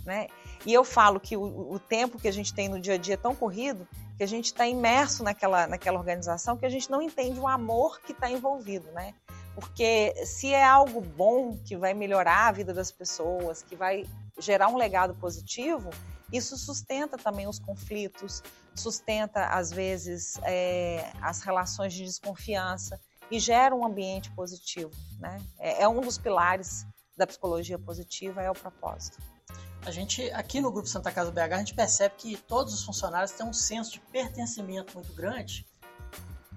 Né? 0.04 0.26
E 0.66 0.73
eu 0.73 0.85
falo 0.85 1.21
que 1.21 1.37
o, 1.37 1.73
o 1.73 1.78
tempo 1.78 2.18
que 2.18 2.28
a 2.28 2.33
gente 2.33 2.54
tem 2.54 2.68
no 2.68 2.80
dia 2.80 2.94
a 2.94 2.99
dia 2.99 3.14
é 3.14 3.18
tão 3.18 3.35
corrido 3.35 3.87
que 4.16 4.23
a 4.23 4.26
gente 4.26 4.47
está 4.47 4.66
imerso 4.66 5.23
naquela, 5.23 5.66
naquela 5.66 5.99
organização 5.99 6.56
que 6.56 6.64
a 6.64 6.68
gente 6.68 6.90
não 6.90 7.02
entende 7.02 7.38
o 7.38 7.49
amor 7.49 8.00
que 8.00 8.12
está 8.12 8.30
envolvido, 8.30 8.90
né? 8.92 9.14
Porque 9.54 10.14
se 10.25 10.52
é 10.52 10.64
algo 10.64 11.00
bom 11.00 11.56
que 11.64 11.76
vai 11.76 11.94
melhorar 11.94 12.49
a 12.49 12.52
vida 12.52 12.73
das 12.73 12.90
pessoas, 12.90 13.62
que 13.62 13.76
vai 13.76 14.04
gerar 14.38 14.68
um 14.68 14.76
legado 14.76 15.14
positivo, 15.14 15.90
isso 16.33 16.56
sustenta 16.56 17.16
também 17.16 17.47
os 17.47 17.59
conflitos, 17.59 18.42
sustenta, 18.75 19.47
às 19.47 19.71
vezes, 19.71 20.37
é, 20.42 21.12
as 21.21 21.42
relações 21.42 21.92
de 21.92 22.04
desconfiança 22.04 23.00
e 23.30 23.38
gera 23.38 23.75
um 23.75 23.85
ambiente 23.87 24.30
positivo. 24.33 24.90
Né? 25.18 25.40
É, 25.59 25.83
é 25.83 25.88
um 25.88 26.00
dos 26.00 26.18
pilares 26.18 26.85
da 27.16 27.26
psicologia 27.26 27.78
positiva, 27.78 28.42
é 28.42 28.50
o 28.50 28.54
propósito. 28.54 29.18
A 29.86 29.90
gente, 29.90 30.30
aqui 30.30 30.60
no 30.60 30.72
Grupo 30.72 30.88
Santa 30.88 31.12
Casa 31.12 31.30
BH, 31.30 31.52
a 31.52 31.58
gente 31.58 31.74
percebe 31.74 32.14
que 32.16 32.36
todos 32.36 32.72
os 32.72 32.84
funcionários 32.84 33.32
têm 33.32 33.46
um 33.46 33.52
senso 33.52 33.92
de 33.92 34.00
pertencimento 34.00 34.94
muito 34.94 35.12
grande 35.12 35.66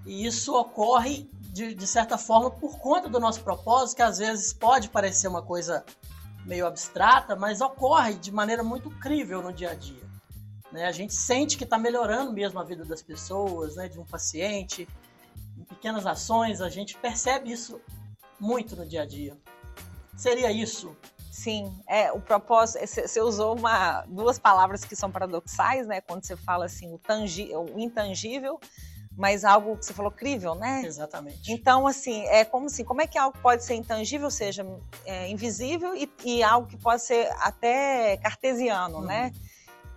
e 0.07 0.25
isso 0.25 0.55
ocorre, 0.55 1.29
de, 1.51 1.75
de 1.75 1.86
certa 1.86 2.17
forma, 2.17 2.50
por 2.50 2.79
conta 2.79 3.10
do 3.10 3.19
nosso 3.19 3.41
propósito, 3.41 3.98
que 3.98 4.01
às 4.01 4.19
vezes 4.19 4.53
pode 4.53 4.89
parecer 4.89 5.27
uma 5.27 5.41
coisa 5.41 5.84
meio 6.46 6.65
abstrata, 6.65 7.36
mas 7.36 7.60
ocorre 7.60 8.13
de 8.13 8.31
maneira 8.31 8.63
muito 8.63 8.89
crível 8.89 9.41
no 9.41 9.51
dia 9.51 9.72
a 9.72 9.75
dia. 9.75 10.07
Né? 10.72 10.86
A 10.86 10.93
gente 10.93 11.13
sente 11.13 11.57
que 11.57 11.65
está 11.65 11.77
melhorando 11.77 12.31
mesmo 12.31 12.57
a 12.57 12.63
vida 12.63 12.86
das 12.86 13.01
pessoas, 13.01 13.75
né? 13.75 13.89
de 13.89 14.00
um 14.00 14.05
paciente, 14.05 14.88
em 15.57 15.63
pequenas 15.65 16.05
ações, 16.05 16.62
a 16.62 16.69
gente 16.69 16.98
percebe 16.98 17.51
isso 17.51 17.81
muito 18.39 18.77
no 18.77 18.88
dia 18.88 19.01
a 19.01 19.05
dia. 19.05 19.36
Seria 20.15 20.50
isso 20.53 20.96
Sim, 21.38 21.72
é 21.88 22.12
o 22.12 22.20
propósito. 22.20 22.84
Você 22.84 23.22
usou 23.22 23.56
uma, 23.56 24.01
duas 24.08 24.39
palavras 24.39 24.84
que 24.84 24.96
são 24.96 25.12
paradoxais, 25.12 25.86
né? 25.86 26.01
Quando 26.01 26.25
você 26.25 26.36
fala 26.36 26.65
assim, 26.65 26.91
o, 26.91 26.98
tangi, 26.98 27.51
o 27.53 27.79
intangível, 27.79 28.60
mas 29.15 29.46
algo 29.46 29.77
que 29.77 29.86
você 29.86 29.94
falou 29.94 30.10
crível, 30.10 30.56
né? 30.56 30.82
Exatamente. 30.84 31.53
Então, 31.53 31.86
assim, 31.86 32.25
é 32.25 32.44
como 32.44 32.65
assim, 32.65 32.84
como 32.84 33.03
é 33.03 33.08
que 33.08 33.20
algo 33.20 33.38
pode 33.38 33.63
ser 33.63 33.75
intangível, 33.75 34.32
seja 34.32 34.65
é, 35.06 35.29
invisível, 35.29 35.96
e, 35.96 36.12
e, 36.25 36.41
algo 36.41 36.67
que 36.67 36.75
pode 36.75 37.03
ser 37.03 37.29
até 37.39 38.17
cartesiano, 38.17 39.00
né? 39.01 39.25
uhum. 39.25 39.32
né? 39.32 39.32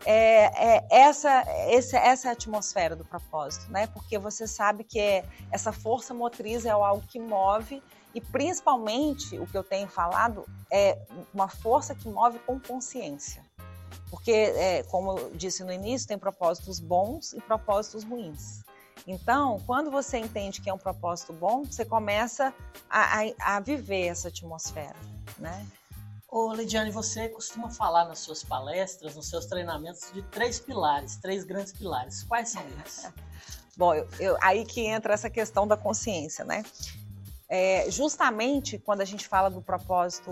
É, 0.05 0.77
é, 0.77 0.87
essa, 0.91 1.31
essa, 1.69 1.99
essa 1.99 2.29
é 2.29 2.31
a 2.31 2.33
atmosfera 2.33 2.95
do 2.95 3.05
propósito, 3.05 3.73
né? 3.73 3.87
Porque 3.87 4.19
você 4.19 4.47
sabe 4.47 4.85
que 4.85 5.01
é, 5.01 5.25
essa 5.51 5.73
força 5.73 6.13
motriz 6.13 6.67
é 6.67 6.71
algo 6.71 7.03
que 7.07 7.19
move 7.19 7.83
e 8.15 8.21
principalmente, 8.21 9.39
o 9.39 9.47
que 9.47 9.57
eu 9.57 9.63
tenho 9.63 9.89
falado 9.89 10.45
é 10.71 10.99
uma 11.33 11.49
força 11.49 11.95
que 11.95 12.09
move 12.09 12.39
com 12.41 12.59
consciência. 12.59 13.43
Porque, 14.11 14.33
é, 14.33 14.83
como 14.85 15.19
eu 15.19 15.31
disse 15.35 15.63
no 15.63 15.73
início, 15.73 16.09
tem 16.09 16.19
propósitos 16.19 16.81
bons 16.81 17.33
e 17.33 17.41
propósitos 17.41 18.03
ruins. 18.03 18.63
Então, 19.07 19.61
quando 19.67 19.91
você 19.91 20.19
entende 20.19 20.61
que 20.61 20.69
é 20.69 20.75
um 20.75 20.79
propósito 20.79 21.33
bom, 21.33 21.65
você 21.65 21.85
começa 21.85 22.53
a, 22.89 23.21
a, 23.21 23.57
a 23.57 23.61
viver 23.61 24.07
essa 24.07 24.29
atmosfera, 24.29 24.97
né? 25.39 25.67
Ô, 26.29 26.53
Lidiane, 26.53 26.91
você 26.91 27.29
costuma 27.29 27.71
falar 27.71 28.05
nas 28.05 28.21
suas 28.21 28.45
palestras, 28.45 29.17
nos 29.17 29.29
seus 29.29 29.47
treinamentos, 29.47 30.13
de 30.13 30.23
três 30.23 30.61
pilares, 30.61 31.17
três 31.17 31.45
grandes 31.45 31.73
pilares. 31.73 32.23
Quais 32.23 32.51
são 32.51 32.63
eles? 32.63 33.11
Bom, 33.77 33.95
eu, 33.95 34.09
eu, 34.21 34.37
aí 34.41 34.65
que 34.65 34.87
entra 34.87 35.15
essa 35.15 35.31
questão 35.31 35.67
da 35.67 35.77
consciência, 35.77 36.45
né? 36.45 36.63
É, 37.53 37.91
justamente 37.91 38.79
quando 38.79 39.01
a 39.01 39.05
gente 39.05 39.27
fala 39.27 39.51
do 39.51 39.61
propósito 39.61 40.31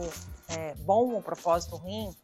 é, 0.48 0.74
bom 0.76 1.12
ou 1.12 1.20
propósito 1.20 1.74
ruim, 1.74 2.14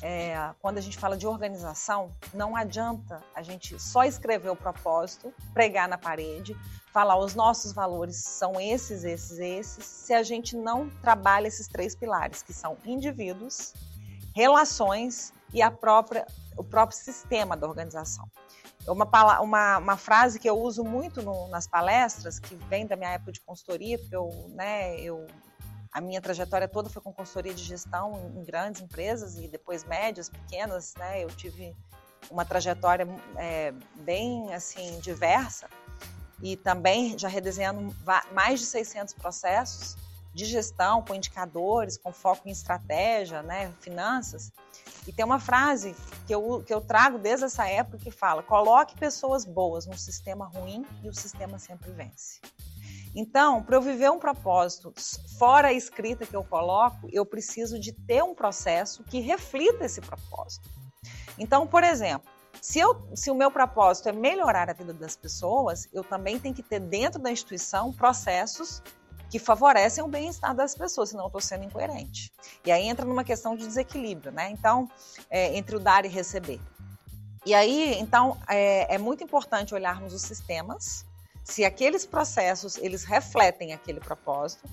é, 0.00 0.50
quando 0.60 0.78
a 0.78 0.80
gente 0.80 0.98
fala 0.98 1.14
de 1.16 1.26
organização, 1.26 2.14
não 2.32 2.56
adianta 2.56 3.22
a 3.34 3.42
gente 3.42 3.78
só 3.78 4.02
escrever 4.04 4.50
o 4.50 4.56
propósito, 4.56 5.32
pregar 5.52 5.88
na 5.88 5.98
parede, 5.98 6.56
falar 6.90 7.18
os 7.18 7.34
nossos 7.34 7.72
valores 7.72 8.16
são 8.16 8.58
esses, 8.58 9.04
esses, 9.04 9.38
esses, 9.38 9.84
se 9.84 10.14
a 10.14 10.22
gente 10.22 10.56
não 10.56 10.88
trabalha 11.02 11.46
esses 11.46 11.68
três 11.68 11.94
pilares, 11.94 12.42
que 12.42 12.52
são 12.52 12.78
indivíduos, 12.84 13.74
relações 14.34 15.32
e 15.52 15.60
a 15.60 15.70
própria, 15.70 16.26
o 16.56 16.64
próprio 16.64 16.98
sistema 16.98 17.56
da 17.56 17.66
organização. 17.66 18.26
Uma, 18.86 19.40
uma, 19.40 19.78
uma 19.78 19.96
frase 19.96 20.38
que 20.38 20.48
eu 20.48 20.58
uso 20.58 20.84
muito 20.84 21.22
no, 21.22 21.48
nas 21.48 21.66
palestras, 21.66 22.38
que 22.38 22.54
vem 22.54 22.86
da 22.86 22.96
minha 22.96 23.10
época 23.10 23.32
de 23.32 23.40
consultoria, 23.40 23.98
porque 23.98 24.14
eu, 24.14 24.28
né, 24.50 25.00
eu, 25.00 25.26
a 25.90 26.00
minha 26.00 26.20
trajetória 26.20 26.68
toda 26.68 26.90
foi 26.90 27.00
com 27.00 27.12
consultoria 27.12 27.54
de 27.54 27.62
gestão 27.62 28.30
em, 28.36 28.44
grandes 28.44 28.82
empresas 28.82 29.36
e 29.36 29.48
depois 29.48 29.84
médias, 29.84 30.28
pequenas, 30.28 30.92
né, 30.98 31.24
eu 31.24 31.28
tive 31.28 31.74
uma 32.30 32.44
trajetória 32.44 33.06
é, 33.36 33.72
bem 34.00 34.52
assim 34.52 34.98
diversa 35.00 35.68
e 36.42 36.56
também 36.56 37.18
já 37.18 37.28
redesenhando 37.28 37.94
mais 38.32 38.60
de 38.60 38.66
600 38.66 39.14
processos 39.14 39.96
de 40.34 40.44
gestão 40.44 41.00
com 41.00 41.14
indicadores, 41.14 41.96
com 41.96 42.12
foco 42.12 42.48
em 42.48 42.50
estratégia, 42.50 43.42
né, 43.42 43.72
finanças. 43.80 44.52
E 45.06 45.12
tem 45.12 45.24
uma 45.24 45.38
frase 45.38 45.94
que 46.26 46.34
eu, 46.34 46.62
que 46.66 46.72
eu 46.72 46.80
trago 46.80 47.18
desde 47.18 47.44
essa 47.44 47.68
época 47.68 47.98
que 47.98 48.10
fala: 48.10 48.42
coloque 48.42 48.96
pessoas 48.96 49.44
boas 49.44 49.86
num 49.86 49.96
sistema 49.96 50.46
ruim 50.46 50.84
e 51.02 51.08
o 51.08 51.14
sistema 51.14 51.58
sempre 51.58 51.90
vence. 51.90 52.40
Então, 53.14 53.62
para 53.62 53.76
eu 53.76 53.82
viver 53.82 54.10
um 54.10 54.18
propósito 54.18 54.92
fora 55.38 55.68
a 55.68 55.72
escrita 55.72 56.26
que 56.26 56.34
eu 56.34 56.42
coloco, 56.42 57.08
eu 57.12 57.24
preciso 57.24 57.78
de 57.78 57.92
ter 57.92 58.24
um 58.24 58.34
processo 58.34 59.04
que 59.04 59.20
reflita 59.20 59.84
esse 59.84 60.00
propósito. 60.00 60.68
Então, 61.38 61.64
por 61.64 61.84
exemplo, 61.84 62.28
se, 62.60 62.80
eu, 62.80 63.08
se 63.14 63.30
o 63.30 63.34
meu 63.34 63.50
propósito 63.50 64.08
é 64.08 64.12
melhorar 64.12 64.68
a 64.68 64.72
vida 64.72 64.92
das 64.92 65.14
pessoas, 65.14 65.86
eu 65.92 66.02
também 66.02 66.40
tenho 66.40 66.54
que 66.54 66.62
ter 66.62 66.80
dentro 66.80 67.20
da 67.20 67.30
instituição 67.30 67.92
processos 67.92 68.82
que 69.30 69.38
favorecem 69.38 70.02
o 70.02 70.08
bem-estar 70.08 70.54
das 70.54 70.74
pessoas, 70.74 71.10
senão 71.10 71.24
eu 71.24 71.28
estou 71.28 71.40
sendo 71.40 71.64
incoerente. 71.64 72.32
E 72.64 72.70
aí 72.70 72.86
entra 72.86 73.04
numa 73.04 73.24
questão 73.24 73.56
de 73.56 73.66
desequilíbrio, 73.66 74.32
né? 74.32 74.50
Então, 74.50 74.88
é, 75.30 75.56
entre 75.56 75.76
o 75.76 75.80
dar 75.80 76.04
e 76.04 76.08
receber. 76.08 76.60
E 77.46 77.54
aí, 77.54 77.98
então, 77.98 78.38
é, 78.48 78.94
é 78.94 78.98
muito 78.98 79.22
importante 79.22 79.74
olharmos 79.74 80.14
os 80.14 80.22
sistemas, 80.22 81.04
se 81.44 81.64
aqueles 81.64 82.06
processos 82.06 82.78
eles 82.78 83.04
refletem 83.04 83.74
aquele 83.74 84.00
propósito, 84.00 84.66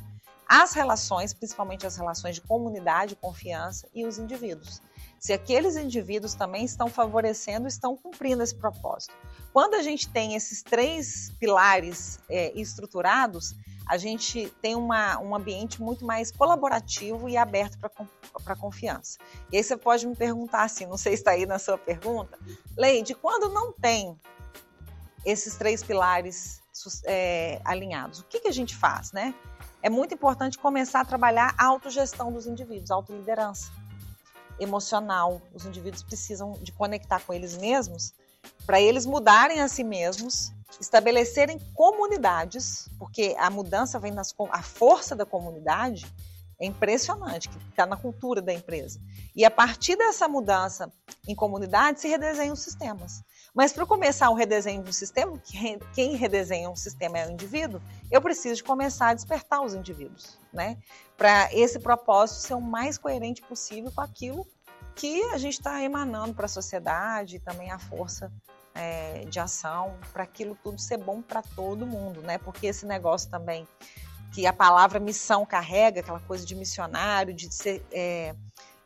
as 0.48 0.74
relações, 0.74 1.34
principalmente 1.34 1.88
as 1.88 1.96
relações 1.96 2.36
de 2.36 2.41
comunidade, 2.41 3.15
confiança 3.15 3.88
e 3.93 4.05
os 4.05 4.17
indivíduos. 4.17 4.81
Se 5.17 5.31
aqueles 5.34 5.77
indivíduos 5.77 6.34
também 6.34 6.65
estão 6.65 6.89
favorecendo, 6.89 7.67
estão 7.67 7.96
cumprindo 7.96 8.41
esse 8.41 8.55
propósito. 8.55 9.13
Quando 9.53 9.75
a 9.75 9.81
gente 9.81 10.10
tem 10.10 10.36
esses 10.36 10.62
três 10.62 11.31
pilares 11.39 12.20
é, 12.29 12.51
estruturados, 12.60 13.55
a 13.91 13.98
gente 13.98 14.48
tem 14.62 14.74
uma, 14.74 15.19
um 15.19 15.36
ambiente 15.36 15.81
muito 15.81 16.05
mais 16.05 16.31
colaborativo 16.31 17.27
e 17.27 17.36
aberto 17.36 17.77
para 17.77 18.55
confiança. 18.55 19.19
E 19.51 19.57
aí 19.57 19.63
você 19.65 19.75
pode 19.75 20.07
me 20.07 20.15
perguntar 20.15 20.63
assim, 20.63 20.86
não 20.86 20.98
sei 20.98 21.12
se 21.12 21.19
está 21.19 21.31
aí 21.31 21.45
na 21.45 21.60
sua 21.60 21.77
pergunta, 21.77 22.39
Leide, 22.77 23.13
quando 23.13 23.53
não 23.53 23.74
tem 23.74 24.17
esses 25.25 25.57
três 25.57 25.83
pilares 25.83 26.62
é, 27.03 27.60
alinhados, 27.65 28.21
o 28.21 28.24
que, 28.27 28.39
que 28.39 28.48
a 28.48 28.53
gente 28.53 28.77
faz, 28.77 29.12
né? 29.12 29.36
É 29.83 29.89
muito 29.89 30.13
importante 30.13 30.57
começar 30.57 31.01
a 31.01 31.05
trabalhar 31.05 31.53
a 31.57 31.65
autogestão 31.65 32.31
dos 32.31 32.48
indivíduos, 32.48 32.91
autoliderança 32.91 33.74
emocional. 34.57 35.41
Os 35.53 35.65
indivíduos 35.65 36.01
precisam 36.01 36.53
de 36.62 36.71
conectar 36.71 37.19
com 37.19 37.33
eles 37.33 37.57
mesmos 37.57 38.13
para 38.65 38.79
eles 38.79 39.05
mudarem 39.05 39.60
a 39.60 39.67
si 39.67 39.83
mesmos 39.83 40.53
estabelecerem 40.80 41.60
comunidades, 41.74 42.90
porque 42.98 43.36
a 43.38 43.50
mudança 43.50 44.00
vem 44.00 44.12
nas 44.12 44.34
a 44.51 44.62
força 44.62 45.16
da 45.16 45.25
comunidade 45.25 46.06
é 46.62 46.66
impressionante, 46.66 47.50
que 47.50 47.58
está 47.70 47.88
na 47.88 47.98
cultura 47.98 48.40
da 48.40 48.54
empresa. 48.54 49.00
E 49.36 49.44
a 49.44 49.50
partir 49.50 49.96
dessa 49.96 50.28
mudança 50.28 50.92
em 51.28 51.34
comunidade 51.34 52.00
se 52.00 52.08
redesenham 52.08 52.54
os 52.54 52.62
sistemas. 52.62 53.24
Mas 53.54 53.74
para 53.74 53.86
começar 53.86 54.30
o 54.30 54.36
redesenho 54.36 54.84
do 54.84 54.94
sistema, 54.94 55.42
quem 55.94 56.16
redesenha 56.16 56.70
um 56.70 56.75
sistema 56.75 57.18
é 57.18 57.28
o 57.28 57.32
indivíduo, 57.32 57.82
eu 58.12 58.22
preciso 58.22 58.63
começar 58.63 59.10
a 59.10 59.13
despertar 59.16 59.62
os 59.62 59.74
indivíduos, 59.74 60.38
né? 60.54 60.78
Para 61.18 61.51
esse 61.51 61.80
propósito 61.80 62.42
ser 62.42 62.54
o 62.54 62.62
mais 62.62 62.98
coerente 62.98 63.42
possível 63.42 63.92
com 63.92 64.01
aquilo 64.01 64.48
que 64.96 65.24
a 65.32 65.38
gente 65.38 65.54
está 65.54 65.82
emanando 65.82 66.34
para 66.34 66.46
a 66.46 66.50
sociedade 66.50 67.38
e 67.38 67.40
também 67.40 67.72
a 67.72 67.80
força 67.80 68.32
é, 68.74 69.25
de 69.25 69.40
ação 69.40 69.98
para 70.13 70.24
aquilo 70.24 70.58
tudo 70.63 70.80
ser 70.80 70.98
bom 70.98 71.22
para 71.22 71.42
todo 71.42 71.86
mundo, 71.86 72.22
né? 72.22 72.38
Porque 72.38 72.68
esse 72.68 72.86
negócio 72.86 73.30
também 73.30 73.68
que 74.32 74.46
a 74.46 74.54
palavra 74.54 75.00
missão 75.00 75.46
carrega, 75.46 76.00
aquela 76.00 76.22
coisa 76.22 76.46
de 76.46 76.56
missionário, 76.56 77.34
de 77.34 77.54
ser 77.54 77.86
é, 77.92 78.34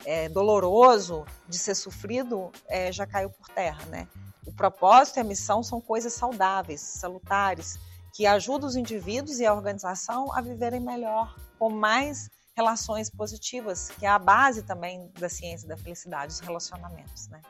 é, 0.03 0.29
doloroso, 0.29 1.25
de 1.47 1.57
ser 1.57 1.75
sofrido, 1.75 2.51
é, 2.67 2.91
já 2.91 3.05
caiu 3.05 3.29
por 3.29 3.47
terra, 3.49 3.85
né? 3.85 4.07
O 4.45 4.51
propósito 4.51 5.17
e 5.17 5.19
a 5.21 5.23
missão 5.23 5.63
são 5.63 5.79
coisas 5.79 6.13
saudáveis, 6.13 6.81
salutares, 6.81 7.79
que 8.13 8.25
ajudam 8.25 8.67
os 8.67 8.75
indivíduos 8.75 9.39
e 9.39 9.45
a 9.45 9.53
organização 9.53 10.31
a 10.33 10.41
viverem 10.41 10.79
melhor, 10.79 11.35
com 11.59 11.69
mais 11.69 12.29
relações 12.55 13.09
positivas, 13.09 13.89
que 13.99 14.05
é 14.05 14.09
a 14.09 14.17
base 14.17 14.63
também 14.63 15.11
da 15.19 15.27
ciência 15.27 15.67
da 15.67 15.75
felicidade, 15.75 16.33
os 16.33 16.39
relacionamentos, 16.39 17.27
né? 17.27 17.41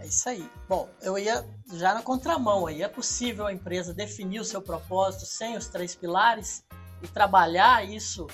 É 0.00 0.06
isso 0.06 0.28
aí. 0.28 0.50
Bom, 0.68 0.88
eu 1.00 1.18
ia 1.18 1.46
já 1.72 1.94
na 1.94 2.02
contramão 2.02 2.66
aí. 2.66 2.82
É 2.82 2.88
possível 2.88 3.46
a 3.46 3.52
empresa 3.52 3.94
definir 3.94 4.40
o 4.40 4.44
seu 4.44 4.60
propósito 4.60 5.26
sem 5.26 5.56
os 5.56 5.68
três 5.68 5.94
pilares? 5.94 6.64
e 7.02 7.08
trabalhar 7.08 7.84
isso 7.84 8.26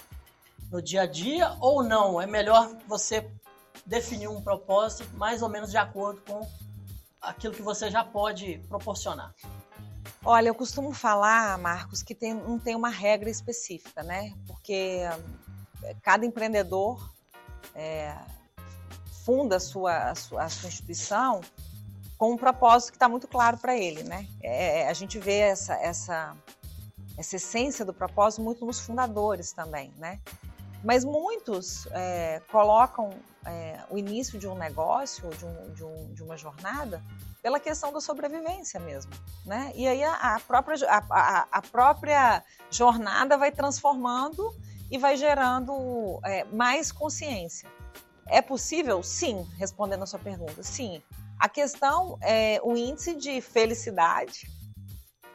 no 0.70 0.80
dia 0.80 1.02
a 1.02 1.06
dia 1.06 1.56
ou 1.60 1.82
não? 1.82 2.20
É 2.20 2.26
melhor 2.26 2.74
você 2.86 3.30
definir 3.84 4.28
um 4.28 4.40
propósito 4.40 5.08
mais 5.16 5.42
ou 5.42 5.48
menos 5.48 5.70
de 5.70 5.76
acordo 5.76 6.20
com 6.22 6.48
aquilo 7.20 7.54
que 7.54 7.62
você 7.62 7.90
já 7.90 8.04
pode 8.04 8.58
proporcionar? 8.68 9.34
Olha, 10.24 10.48
eu 10.48 10.54
costumo 10.54 10.92
falar, 10.92 11.58
Marcos, 11.58 12.02
que 12.02 12.14
tem, 12.14 12.34
não 12.34 12.58
tem 12.58 12.74
uma 12.74 12.88
regra 12.88 13.30
específica, 13.30 14.02
né? 14.02 14.34
Porque 14.46 15.00
eh, 15.82 15.96
cada 16.02 16.24
empreendedor 16.24 17.12
é, 17.74 18.16
funda 19.24 19.56
a 19.56 19.60
sua, 19.60 20.10
a 20.10 20.14
sua, 20.14 20.42
a 20.44 20.48
sua 20.48 20.68
instituição 20.68 21.40
com 22.18 22.32
um 22.32 22.36
propósito 22.36 22.92
que 22.92 22.96
está 22.96 23.08
muito 23.08 23.26
claro 23.26 23.58
para 23.58 23.76
ele, 23.76 24.04
né? 24.04 24.28
É, 24.42 24.88
a 24.88 24.92
gente 24.92 25.18
vê 25.18 25.38
essa, 25.38 25.74
essa, 25.74 26.36
essa 27.18 27.36
essência 27.36 27.84
do 27.84 27.92
propósito 27.92 28.42
muito 28.42 28.64
nos 28.64 28.80
fundadores 28.80 29.52
também, 29.52 29.92
né? 29.98 30.20
Mas 30.84 31.04
muitos 31.04 31.86
é, 31.90 32.40
colocam 32.50 33.10
é, 33.44 33.80
o 33.90 33.98
início 33.98 34.38
de 34.38 34.46
um 34.46 34.54
negócio, 34.54 35.28
de, 35.30 35.44
um, 35.44 35.72
de, 35.72 35.84
um, 35.84 36.14
de, 36.14 36.22
uma 36.22 36.36
jornada, 36.36 37.02
pela 37.40 37.58
questão 37.58 37.92
da 37.92 38.00
sobrevivência 38.00 38.78
mesmo, 38.78 39.12
né? 39.44 39.72
E 39.74 39.86
aí 39.86 40.02
a, 40.02 40.36
a 40.36 40.40
própria, 40.40 40.76
a, 40.88 41.46
a, 41.50 41.62
própria 41.62 42.44
jornada 42.70 43.36
vai 43.36 43.50
transformando 43.50 44.54
e 44.90 44.98
vai 44.98 45.16
gerando 45.16 46.20
é, 46.24 46.44
mais 46.44 46.92
consciência. 46.92 47.68
É 48.26 48.40
possível? 48.40 49.02
Sim, 49.02 49.46
respondendo 49.56 50.02
a 50.02 50.06
sua 50.06 50.18
pergunta, 50.18 50.62
sim. 50.62 51.02
A 51.38 51.48
questão 51.48 52.18
é 52.22 52.60
o 52.62 52.76
índice 52.76 53.14
de 53.16 53.40
felicidade, 53.40 54.48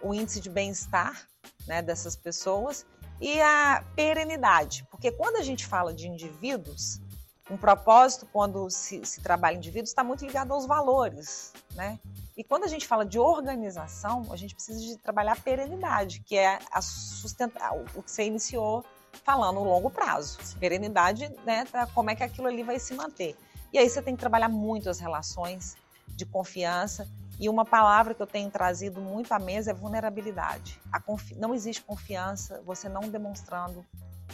o 0.02 0.14
índice 0.14 0.40
de 0.40 0.50
bem-estar 0.50 1.28
né, 1.68 1.82
dessas 1.82 2.16
pessoas 2.16 2.86
e 3.20 3.42
a 3.42 3.84
perenidade. 3.96 4.88
Porque 4.90 5.12
quando 5.12 5.38
a 5.38 5.44
gente 5.44 5.66
fala 5.66 5.94
de 5.94 6.08
indivíduos, 6.08 7.02
um 7.50 7.58
propósito, 7.58 8.28
quando 8.32 8.70
se, 8.70 9.06
se 9.06 9.22
trabalha 9.22 9.56
indivíduos, 9.56 9.90
está 9.90 10.04
muito 10.04 10.26
ligado 10.26 10.54
aos 10.54 10.66
valores, 10.66 11.54
né? 11.76 12.00
E 12.36 12.44
quando 12.44 12.66
a 12.66 12.68
gente 12.68 12.86
fala 12.86 13.06
de 13.06 13.18
organização, 13.18 14.28
a 14.32 14.36
gente 14.36 14.54
precisa 14.54 14.80
de 14.80 14.98
trabalhar 14.98 15.34
a 15.34 15.38
perenidade, 15.38 16.22
que 16.22 16.38
é 16.38 16.60
a 16.72 16.82
sustentar 16.82 17.74
o 17.76 18.04
que 18.04 18.12
você 18.12 18.26
iniciou 18.26 18.86
falando, 19.24 19.64
longo 19.64 19.90
prazo. 19.90 20.38
Perenidade, 20.60 21.32
né, 21.46 21.66
como 21.94 22.10
é 22.10 22.16
que 22.16 22.24
aquilo 22.24 22.48
ali 22.48 22.64
vai 22.64 22.80
se 22.80 22.94
manter. 22.94 23.36
E 23.72 23.78
aí 23.78 23.90
você 23.90 24.02
tem 24.02 24.16
que 24.16 24.20
trabalhar 24.20 24.50
muito 24.50 24.90
as 24.90 25.00
relações, 25.00 25.76
de 26.08 26.26
confiança. 26.26 27.08
E 27.40 27.48
uma 27.48 27.64
palavra 27.64 28.16
que 28.16 28.22
eu 28.22 28.28
tenho 28.28 28.50
trazido 28.50 29.00
muito 29.00 29.32
à 29.32 29.40
mesa 29.40 29.72
é 29.72 29.74
vulnerabilidade. 29.74 30.82
Confi... 31.06 31.36
Não 31.36 31.54
existe 31.54 31.84
confiança 31.84 32.62
você 32.66 32.90
não 32.90 33.02
demonstrando 33.02 33.86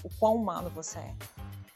o 0.04 0.10
quão 0.18 0.36
humano 0.36 0.70
você 0.70 1.00
é. 1.00 1.16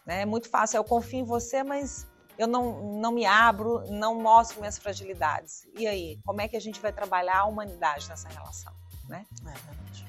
Né? 0.05 0.21
É 0.21 0.25
muito 0.25 0.49
fácil, 0.49 0.77
eu 0.77 0.83
confio 0.83 1.19
em 1.19 1.23
você, 1.25 1.63
mas 1.63 2.07
eu 2.37 2.47
não, 2.47 2.93
não 2.99 3.11
me 3.11 3.25
abro, 3.25 3.83
não 3.89 4.21
mostro 4.21 4.59
minhas 4.59 4.77
fragilidades. 4.77 5.67
E 5.77 5.85
aí, 5.85 6.17
como 6.25 6.39
é 6.39 6.47
que 6.47 6.55
a 6.55 6.61
gente 6.61 6.79
vai 6.79 6.93
trabalhar 6.93 7.39
a 7.39 7.45
humanidade 7.45 8.07
nessa 8.07 8.29
relação? 8.29 8.73
Né? 9.09 9.25
É 9.41 9.43
verdade. 9.43 10.06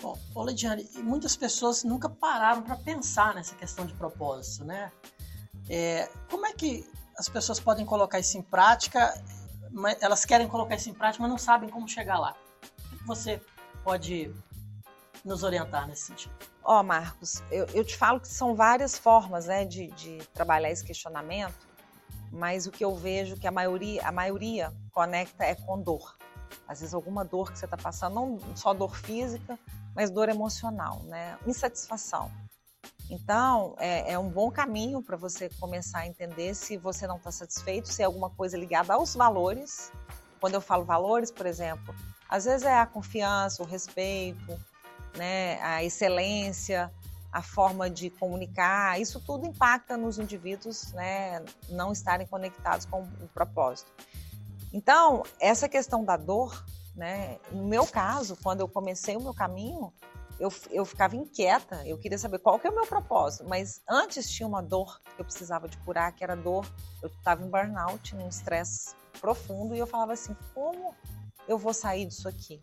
Bom, 0.00 0.18
Lidiane, 0.44 0.88
muitas 0.96 1.36
pessoas 1.36 1.84
nunca 1.84 2.08
pararam 2.08 2.62
para 2.62 2.76
pensar 2.76 3.34
nessa 3.34 3.54
questão 3.54 3.86
de 3.86 3.94
propósito, 3.94 4.64
né? 4.64 4.92
É, 5.68 6.08
como 6.30 6.46
é 6.46 6.52
que 6.52 6.86
as 7.16 7.28
pessoas 7.28 7.58
podem 7.60 7.86
colocar 7.86 8.18
isso 8.18 8.36
em 8.36 8.42
prática, 8.42 9.14
mas 9.70 10.00
elas 10.02 10.24
querem 10.24 10.48
colocar 10.48 10.74
isso 10.74 10.90
em 10.90 10.94
prática, 10.94 11.22
mas 11.22 11.30
não 11.30 11.38
sabem 11.38 11.68
como 11.68 11.88
chegar 11.88 12.18
lá. 12.18 12.36
Você 13.06 13.40
pode 13.82 14.34
nos 15.24 15.42
orientar 15.42 15.86
nesse 15.86 16.06
sentido? 16.06 16.34
Ó, 16.62 16.80
oh, 16.80 16.82
Marcos, 16.82 17.42
eu, 17.50 17.66
eu, 17.66 17.84
te 17.84 17.96
falo 17.96 18.20
que 18.20 18.28
são 18.28 18.54
várias 18.54 18.96
formas 18.96 19.46
né, 19.46 19.64
de, 19.64 19.88
de, 19.88 20.18
trabalhar 20.32 20.70
esse 20.70 20.84
questionamento, 20.84 21.68
mas 22.32 22.66
o 22.66 22.70
que 22.70 22.84
eu 22.84 22.94
vejo 22.96 23.36
que 23.36 23.46
a 23.46 23.50
maioria, 23.50 24.06
a 24.06 24.12
maioria 24.12 24.72
conecta 24.90 25.44
é 25.44 25.54
com 25.54 25.80
dor. 25.80 26.16
Às 26.66 26.80
vezes 26.80 26.94
alguma 26.94 27.24
dor 27.24 27.52
que 27.52 27.58
você 27.58 27.66
está 27.66 27.76
passando, 27.76 28.14
não 28.14 28.56
só 28.56 28.72
dor 28.72 28.96
física, 28.96 29.58
mas 29.94 30.10
dor 30.10 30.28
emocional, 30.28 31.02
né? 31.04 31.38
Insatisfação. 31.46 32.30
Então, 33.10 33.74
é, 33.78 34.12
é 34.12 34.18
um 34.18 34.28
bom 34.28 34.50
caminho 34.50 35.02
para 35.02 35.16
você 35.16 35.50
começar 35.60 36.00
a 36.00 36.06
entender 36.06 36.54
se 36.54 36.76
você 36.76 37.06
não 37.06 37.16
está 37.16 37.30
satisfeito, 37.30 37.88
se 37.88 38.02
é 38.02 38.04
alguma 38.04 38.30
coisa 38.30 38.56
ligada 38.56 38.94
aos 38.94 39.14
valores. 39.14 39.92
Quando 40.40 40.54
eu 40.54 40.60
falo 40.60 40.84
valores, 40.84 41.30
por 41.30 41.46
exemplo, 41.46 41.94
às 42.28 42.44
vezes 42.44 42.66
é 42.66 42.78
a 42.78 42.86
confiança, 42.86 43.62
o 43.62 43.66
respeito, 43.66 44.58
né, 45.16 45.60
a 45.62 45.84
excelência, 45.84 46.90
a 47.30 47.42
forma 47.42 47.90
de 47.90 48.10
comunicar, 48.10 49.00
isso 49.00 49.20
tudo 49.20 49.46
impacta 49.46 49.96
nos 49.96 50.18
indivíduos 50.18 50.92
né, 50.92 51.44
não 51.68 51.92
estarem 51.92 52.26
conectados 52.26 52.86
com 52.86 53.02
o 53.02 53.28
propósito. 53.34 53.90
Então, 54.72 55.22
essa 55.38 55.68
questão 55.68 56.04
da 56.04 56.16
dor, 56.16 56.64
né, 56.94 57.38
no 57.50 57.64
meu 57.64 57.86
caso, 57.86 58.36
quando 58.42 58.60
eu 58.60 58.68
comecei 58.68 59.16
o 59.16 59.20
meu 59.20 59.34
caminho, 59.34 59.92
eu, 60.38 60.52
eu 60.70 60.84
ficava 60.84 61.16
inquieta, 61.16 61.86
eu 61.86 61.98
queria 61.98 62.18
saber 62.18 62.38
qual 62.38 62.58
que 62.58 62.66
é 62.66 62.70
o 62.70 62.74
meu 62.74 62.86
propósito, 62.86 63.44
mas 63.48 63.80
antes 63.88 64.28
tinha 64.30 64.46
uma 64.46 64.62
dor 64.62 65.00
que 65.14 65.20
eu 65.20 65.24
precisava 65.24 65.68
de 65.68 65.76
curar, 65.78 66.12
que 66.12 66.24
era 66.24 66.34
dor, 66.34 66.66
eu 67.02 67.08
estava 67.08 67.44
em 67.44 67.48
burnout, 67.48 68.14
num 68.14 68.28
estresse 68.28 68.94
profundo, 69.20 69.74
e 69.74 69.78
eu 69.78 69.86
falava 69.86 70.12
assim, 70.12 70.36
como 70.52 70.94
eu 71.46 71.58
vou 71.58 71.72
sair 71.72 72.06
disso 72.06 72.28
aqui? 72.28 72.60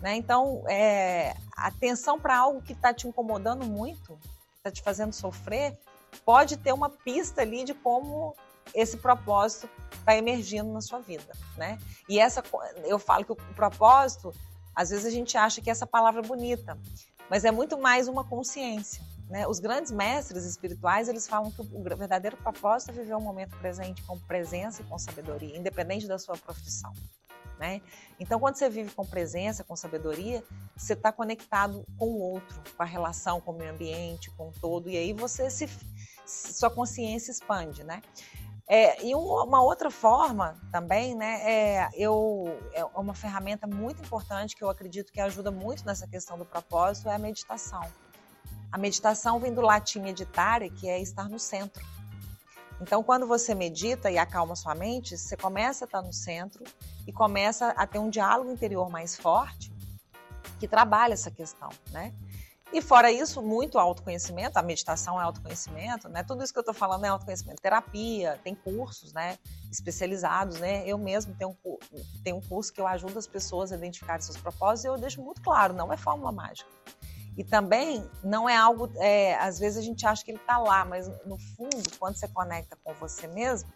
Né? 0.00 0.16
Então, 0.16 0.64
é, 0.68 1.36
atenção 1.56 2.18
para 2.18 2.36
algo 2.36 2.62
que 2.62 2.72
está 2.72 2.92
te 2.92 3.06
incomodando 3.06 3.64
muito, 3.64 4.18
está 4.56 4.70
te 4.70 4.82
fazendo 4.82 5.12
sofrer, 5.12 5.78
pode 6.24 6.56
ter 6.56 6.72
uma 6.72 6.90
pista 6.90 7.42
ali 7.42 7.64
de 7.64 7.74
como 7.74 8.36
esse 8.74 8.96
propósito 8.96 9.68
está 9.92 10.16
emergindo 10.16 10.72
na 10.72 10.80
sua 10.80 11.00
vida, 11.00 11.32
né? 11.56 11.78
E 12.08 12.18
essa, 12.18 12.42
eu 12.84 12.98
falo 12.98 13.24
que 13.24 13.32
o 13.32 13.36
propósito, 13.54 14.32
às 14.74 14.90
vezes 14.90 15.06
a 15.06 15.10
gente 15.10 15.36
acha 15.36 15.60
que 15.60 15.70
essa 15.70 15.86
palavra 15.86 16.20
é 16.20 16.26
bonita, 16.26 16.78
mas 17.28 17.44
é 17.44 17.50
muito 17.50 17.78
mais 17.78 18.08
uma 18.08 18.24
consciência. 18.24 19.02
Né? 19.28 19.46
Os 19.46 19.58
grandes 19.58 19.90
mestres 19.90 20.44
espirituais 20.44 21.08
eles 21.08 21.26
falam 21.26 21.50
que 21.50 21.62
o 21.62 21.82
verdadeiro 21.82 22.36
propósito 22.36 22.90
é 22.90 22.94
viver 22.94 23.14
o 23.14 23.20
momento 23.20 23.56
presente 23.58 24.02
com 24.02 24.18
presença 24.18 24.82
e 24.82 24.84
com 24.84 24.98
sabedoria, 24.98 25.56
independente 25.56 26.06
da 26.06 26.18
sua 26.18 26.36
profissão. 26.36 26.92
Né? 27.58 27.80
Então, 28.18 28.40
quando 28.40 28.56
você 28.56 28.68
vive 28.68 28.90
com 28.90 29.06
presença, 29.06 29.62
com 29.64 29.76
sabedoria, 29.76 30.44
você 30.76 30.94
está 30.94 31.12
conectado 31.12 31.86
com 31.96 32.06
o 32.06 32.20
outro, 32.20 32.60
com 32.76 32.82
a 32.82 32.86
relação 32.86 33.40
com 33.40 33.52
o 33.52 33.54
meio 33.56 33.70
ambiente, 33.70 34.30
com 34.32 34.48
o 34.48 34.52
todo, 34.60 34.90
e 34.90 34.96
aí 34.96 35.12
você 35.12 35.48
se, 35.48 35.68
sua 36.26 36.70
consciência 36.70 37.30
expande, 37.30 37.84
né? 37.84 38.02
É, 38.74 39.04
e 39.04 39.14
uma 39.14 39.62
outra 39.62 39.90
forma 39.90 40.56
também, 40.70 41.14
né, 41.14 41.42
é, 41.44 41.90
eu, 41.92 42.58
é 42.72 42.82
uma 42.98 43.12
ferramenta 43.12 43.66
muito 43.66 44.00
importante 44.00 44.56
que 44.56 44.64
eu 44.64 44.70
acredito 44.70 45.12
que 45.12 45.20
ajuda 45.20 45.50
muito 45.50 45.84
nessa 45.84 46.06
questão 46.06 46.38
do 46.38 46.46
propósito 46.46 47.10
é 47.10 47.14
a 47.14 47.18
meditação. 47.18 47.82
A 48.72 48.78
meditação 48.78 49.38
vem 49.38 49.52
do 49.52 49.60
latim 49.60 50.00
meditare, 50.00 50.70
que 50.70 50.88
é 50.88 50.98
estar 51.02 51.28
no 51.28 51.38
centro. 51.38 51.84
Então, 52.80 53.02
quando 53.02 53.26
você 53.26 53.54
medita 53.54 54.10
e 54.10 54.16
acalma 54.16 54.56
sua 54.56 54.74
mente, 54.74 55.18
você 55.18 55.36
começa 55.36 55.84
a 55.84 55.86
estar 55.86 56.00
no 56.00 56.10
centro 56.14 56.64
e 57.06 57.12
começa 57.12 57.72
a 57.76 57.86
ter 57.86 57.98
um 57.98 58.08
diálogo 58.08 58.50
interior 58.50 58.88
mais 58.88 59.18
forte 59.18 59.70
que 60.58 60.66
trabalha 60.66 61.12
essa 61.12 61.30
questão, 61.30 61.68
né? 61.90 62.14
E 62.72 62.80
fora 62.80 63.12
isso, 63.12 63.42
muito 63.42 63.78
autoconhecimento, 63.78 64.58
a 64.58 64.62
meditação 64.62 65.20
é 65.20 65.24
autoconhecimento, 65.24 66.08
né? 66.08 66.22
Tudo 66.22 66.42
isso 66.42 66.52
que 66.52 66.58
eu 66.58 66.62
estou 66.62 66.74
falando 66.74 67.04
é 67.04 67.08
autoconhecimento. 67.08 67.60
Terapia, 67.60 68.40
tem 68.42 68.54
cursos, 68.54 69.12
né? 69.12 69.38
Especializados, 69.70 70.58
né? 70.58 70.82
Eu 70.86 70.96
mesmo 70.96 71.34
tenho, 71.34 71.54
tenho 72.24 72.36
um 72.36 72.40
curso 72.40 72.72
que 72.72 72.80
eu 72.80 72.86
ajudo 72.86 73.18
as 73.18 73.26
pessoas 73.26 73.72
a 73.72 73.76
identificarem 73.76 74.22
seus 74.22 74.38
propósitos 74.38 74.84
e 74.84 74.88
eu 74.88 74.96
deixo 74.96 75.22
muito 75.22 75.42
claro, 75.42 75.74
não 75.74 75.92
é 75.92 75.98
fórmula 75.98 76.32
mágica. 76.32 76.70
E 77.36 77.44
também 77.44 78.08
não 78.24 78.48
é 78.48 78.56
algo, 78.56 78.90
é, 78.96 79.34
às 79.36 79.58
vezes 79.58 79.78
a 79.78 79.82
gente 79.82 80.06
acha 80.06 80.24
que 80.24 80.30
ele 80.30 80.38
está 80.38 80.56
lá, 80.56 80.84
mas 80.84 81.08
no 81.26 81.38
fundo, 81.38 81.82
quando 81.98 82.16
você 82.16 82.28
conecta 82.28 82.76
com 82.82 82.94
você 82.94 83.26
mesmo, 83.26 83.70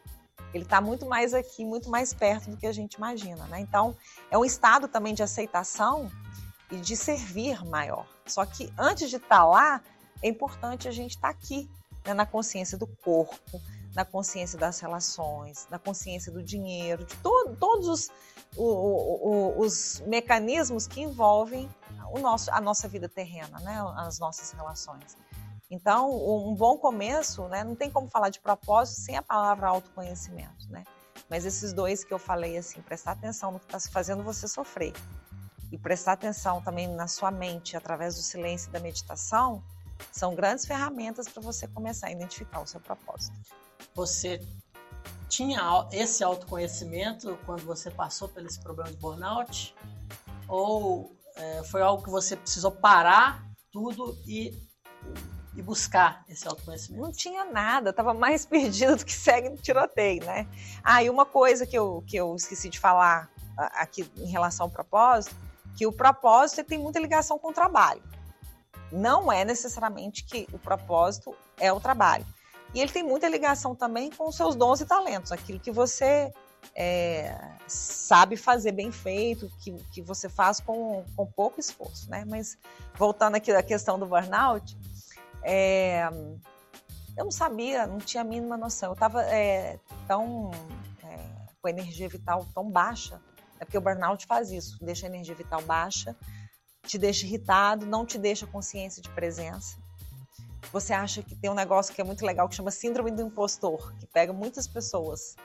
ele 0.54 0.64
está 0.64 0.80
muito 0.80 1.04
mais 1.04 1.34
aqui, 1.34 1.66
muito 1.66 1.90
mais 1.90 2.14
perto 2.14 2.50
do 2.50 2.56
que 2.56 2.66
a 2.66 2.72
gente 2.72 2.94
imagina, 2.94 3.44
né? 3.46 3.60
Então, 3.60 3.94
é 4.30 4.38
um 4.38 4.44
estado 4.44 4.88
também 4.88 5.12
de 5.12 5.22
aceitação 5.22 6.10
e 6.70 6.76
de 6.76 6.96
servir 6.96 7.64
maior. 7.64 8.06
Só 8.26 8.44
que 8.44 8.72
antes 8.78 9.10
de 9.10 9.16
estar 9.16 9.28
tá 9.28 9.44
lá, 9.44 9.82
é 10.22 10.28
importante 10.28 10.88
a 10.88 10.90
gente 10.90 11.12
estar 11.12 11.32
tá 11.32 11.34
aqui, 11.34 11.70
né, 12.04 12.14
na 12.14 12.26
consciência 12.26 12.76
do 12.76 12.86
corpo, 12.86 13.60
na 13.94 14.04
consciência 14.04 14.58
das 14.58 14.78
relações, 14.80 15.66
na 15.70 15.78
consciência 15.78 16.30
do 16.30 16.42
dinheiro, 16.42 17.04
de 17.04 17.16
to 17.16 17.56
todos 17.58 17.88
os, 17.88 18.10
o, 18.56 18.64
o, 18.64 19.60
os 19.60 20.02
mecanismos 20.06 20.86
que 20.86 21.00
envolvem 21.00 21.68
o 22.12 22.18
nosso, 22.18 22.50
a 22.50 22.60
nossa 22.60 22.86
vida 22.88 23.08
terrena, 23.08 23.58
né, 23.60 23.82
as 23.96 24.18
nossas 24.18 24.50
relações. 24.52 25.16
Então, 25.70 26.10
um 26.14 26.54
bom 26.54 26.78
começo, 26.78 27.48
né, 27.48 27.64
não 27.64 27.74
tem 27.74 27.90
como 27.90 28.08
falar 28.08 28.28
de 28.28 28.38
propósito 28.38 29.00
sem 29.00 29.16
a 29.16 29.22
palavra 29.22 29.68
autoconhecimento, 29.68 30.70
né? 30.70 30.84
Mas 31.28 31.44
esses 31.44 31.72
dois 31.72 32.04
que 32.04 32.14
eu 32.14 32.20
falei, 32.20 32.56
assim, 32.56 32.80
prestar 32.82 33.12
atenção 33.12 33.50
no 33.50 33.58
que 33.58 33.66
está 33.66 33.80
fazendo 33.90 34.22
você 34.22 34.46
sofrer 34.46 34.92
e 35.70 35.78
prestar 35.78 36.12
atenção 36.12 36.60
também 36.62 36.88
na 36.88 37.08
sua 37.08 37.30
mente 37.30 37.76
através 37.76 38.14
do 38.14 38.22
silêncio 38.22 38.68
e 38.68 38.72
da 38.72 38.80
meditação, 38.80 39.62
são 40.12 40.34
grandes 40.34 40.64
ferramentas 40.64 41.28
para 41.28 41.42
você 41.42 41.66
começar 41.66 42.08
a 42.08 42.12
identificar 42.12 42.60
o 42.60 42.66
seu 42.66 42.80
propósito. 42.80 43.36
Você 43.94 44.40
tinha 45.28 45.86
esse 45.90 46.22
autoconhecimento 46.22 47.38
quando 47.44 47.64
você 47.64 47.90
passou 47.90 48.28
pelo 48.28 48.46
esse 48.46 48.60
problema 48.60 48.90
de 48.90 48.96
burnout? 48.96 49.74
Ou 50.48 51.16
é, 51.34 51.62
foi 51.64 51.82
algo 51.82 52.02
que 52.02 52.10
você 52.10 52.36
precisou 52.36 52.70
parar 52.70 53.44
tudo 53.72 54.16
e, 54.26 54.54
e 55.54 55.62
buscar 55.62 56.24
esse 56.28 56.46
autoconhecimento? 56.46 57.02
Não 57.02 57.12
tinha 57.12 57.44
nada, 57.44 57.90
estava 57.90 58.14
mais 58.14 58.44
perdido 58.46 58.96
do 58.96 59.04
que 59.04 59.12
segue 59.12 59.48
no 59.48 59.56
tiroteio, 59.56 60.24
né? 60.24 60.46
Ah, 60.82 61.02
e 61.02 61.10
uma 61.10 61.26
coisa 61.26 61.66
que 61.66 61.76
eu, 61.76 62.04
que 62.06 62.16
eu 62.16 62.34
esqueci 62.36 62.68
de 62.68 62.78
falar 62.78 63.30
aqui 63.56 64.10
em 64.18 64.30
relação 64.30 64.66
ao 64.66 64.70
propósito, 64.70 65.34
que 65.76 65.86
o 65.86 65.92
propósito 65.92 66.64
tem 66.64 66.78
muita 66.78 66.98
ligação 66.98 67.38
com 67.38 67.50
o 67.50 67.52
trabalho. 67.52 68.02
Não 68.90 69.30
é 69.30 69.44
necessariamente 69.44 70.24
que 70.24 70.46
o 70.52 70.58
propósito 70.58 71.34
é 71.58 71.72
o 71.72 71.78
trabalho. 71.78 72.26
E 72.74 72.80
ele 72.80 72.90
tem 72.90 73.02
muita 73.02 73.28
ligação 73.28 73.74
também 73.74 74.10
com 74.10 74.28
os 74.28 74.36
seus 74.36 74.54
dons 74.54 74.80
e 74.80 74.86
talentos, 74.86 75.32
aquilo 75.32 75.60
que 75.60 75.70
você 75.70 76.32
é, 76.74 77.36
sabe 77.66 78.36
fazer 78.36 78.72
bem 78.72 78.90
feito, 78.90 79.50
que, 79.60 79.72
que 79.92 80.02
você 80.02 80.28
faz 80.28 80.60
com, 80.60 81.04
com 81.14 81.26
pouco 81.26 81.60
esforço, 81.60 82.10
né? 82.10 82.24
Mas 82.26 82.58
voltando 82.94 83.36
aqui 83.36 83.52
à 83.52 83.62
questão 83.62 83.98
do 83.98 84.06
burnout, 84.06 84.76
é, 85.42 86.08
eu 87.16 87.24
não 87.24 87.30
sabia, 87.30 87.86
não 87.86 87.98
tinha 87.98 88.22
a 88.22 88.24
mínima 88.24 88.56
noção. 88.56 88.90
Eu 88.90 88.94
estava 88.94 89.22
é, 89.22 89.78
tão 90.06 90.50
é, 91.02 91.18
com 91.60 91.68
a 91.68 91.70
energia 91.70 92.08
vital 92.08 92.46
tão 92.54 92.70
baixa, 92.70 93.20
é 93.60 93.64
porque 93.64 93.78
o 93.78 93.80
burnout 93.80 94.26
faz 94.26 94.50
isso, 94.50 94.78
deixa 94.82 95.06
a 95.06 95.08
energia 95.08 95.34
vital 95.34 95.62
baixa, 95.62 96.16
te 96.82 96.98
deixa 96.98 97.26
irritado, 97.26 97.84
não 97.86 98.06
te 98.06 98.18
deixa 98.18 98.46
consciência 98.46 99.02
de 99.02 99.08
presença 99.10 99.76
você 100.72 100.92
acha 100.92 101.22
que 101.22 101.34
tem 101.34 101.50
um 101.50 101.54
negócio 101.54 101.94
que 101.94 102.00
é 102.00 102.04
muito 102.04 102.24
legal 102.24 102.48
que 102.48 102.54
chama 102.54 102.70
síndrome 102.70 103.10
do 103.10 103.22
impostor, 103.22 103.92
que 103.98 104.06
pega 104.06 104.32
muitas 104.32 104.66
pessoas, 104.66 105.36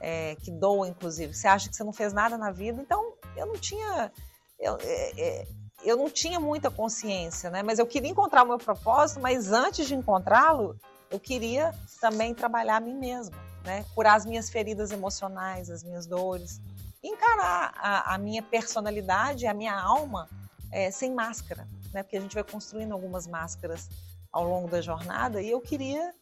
é, 0.00 0.36
que 0.36 0.50
doam 0.50 0.86
inclusive. 0.86 1.34
Você 1.34 1.46
acha 1.46 1.68
que 1.68 1.76
você 1.76 1.84
não 1.84 1.92
fez 1.92 2.12
nada 2.12 2.36
na 2.38 2.50
vida, 2.50 2.80
então 2.80 3.14
eu 3.36 3.46
não 3.46 3.54
tinha. 3.54 4.12
Eu, 4.58 4.78
é, 4.80 5.20
é, 5.20 5.46
eu 5.84 5.96
não 5.96 6.08
tinha 6.08 6.38
muita 6.38 6.70
consciência, 6.70 7.50
né? 7.50 7.62
Mas 7.62 7.78
eu 7.78 7.86
queria 7.86 8.10
encontrar 8.10 8.44
o 8.44 8.46
meu 8.46 8.58
propósito, 8.58 9.20
mas 9.20 9.52
antes 9.52 9.86
de 9.86 9.94
encontrá-lo, 9.94 10.76
eu 11.10 11.18
queria 11.18 11.74
também 12.00 12.34
trabalhar 12.34 12.76
a 12.76 12.80
mim 12.80 12.94
mesma, 12.94 13.36
né? 13.64 13.84
Curar 13.94 14.16
as 14.16 14.24
minhas 14.24 14.48
feridas 14.48 14.90
emocionais, 14.92 15.70
as 15.70 15.82
minhas 15.82 16.06
dores, 16.06 16.60
encarar 17.02 17.74
a, 17.76 18.14
a 18.14 18.18
minha 18.18 18.42
personalidade, 18.42 19.46
a 19.46 19.54
minha 19.54 19.74
alma 19.74 20.28
é, 20.70 20.90
sem 20.90 21.12
máscara, 21.12 21.66
né? 21.92 22.02
Porque 22.02 22.16
a 22.16 22.20
gente 22.20 22.34
vai 22.34 22.44
construindo 22.44 22.92
algumas 22.92 23.26
máscaras 23.26 23.88
ao 24.32 24.44
longo 24.44 24.68
da 24.68 24.80
jornada 24.80 25.42
e 25.42 25.50
eu 25.50 25.60
queria 25.60 26.14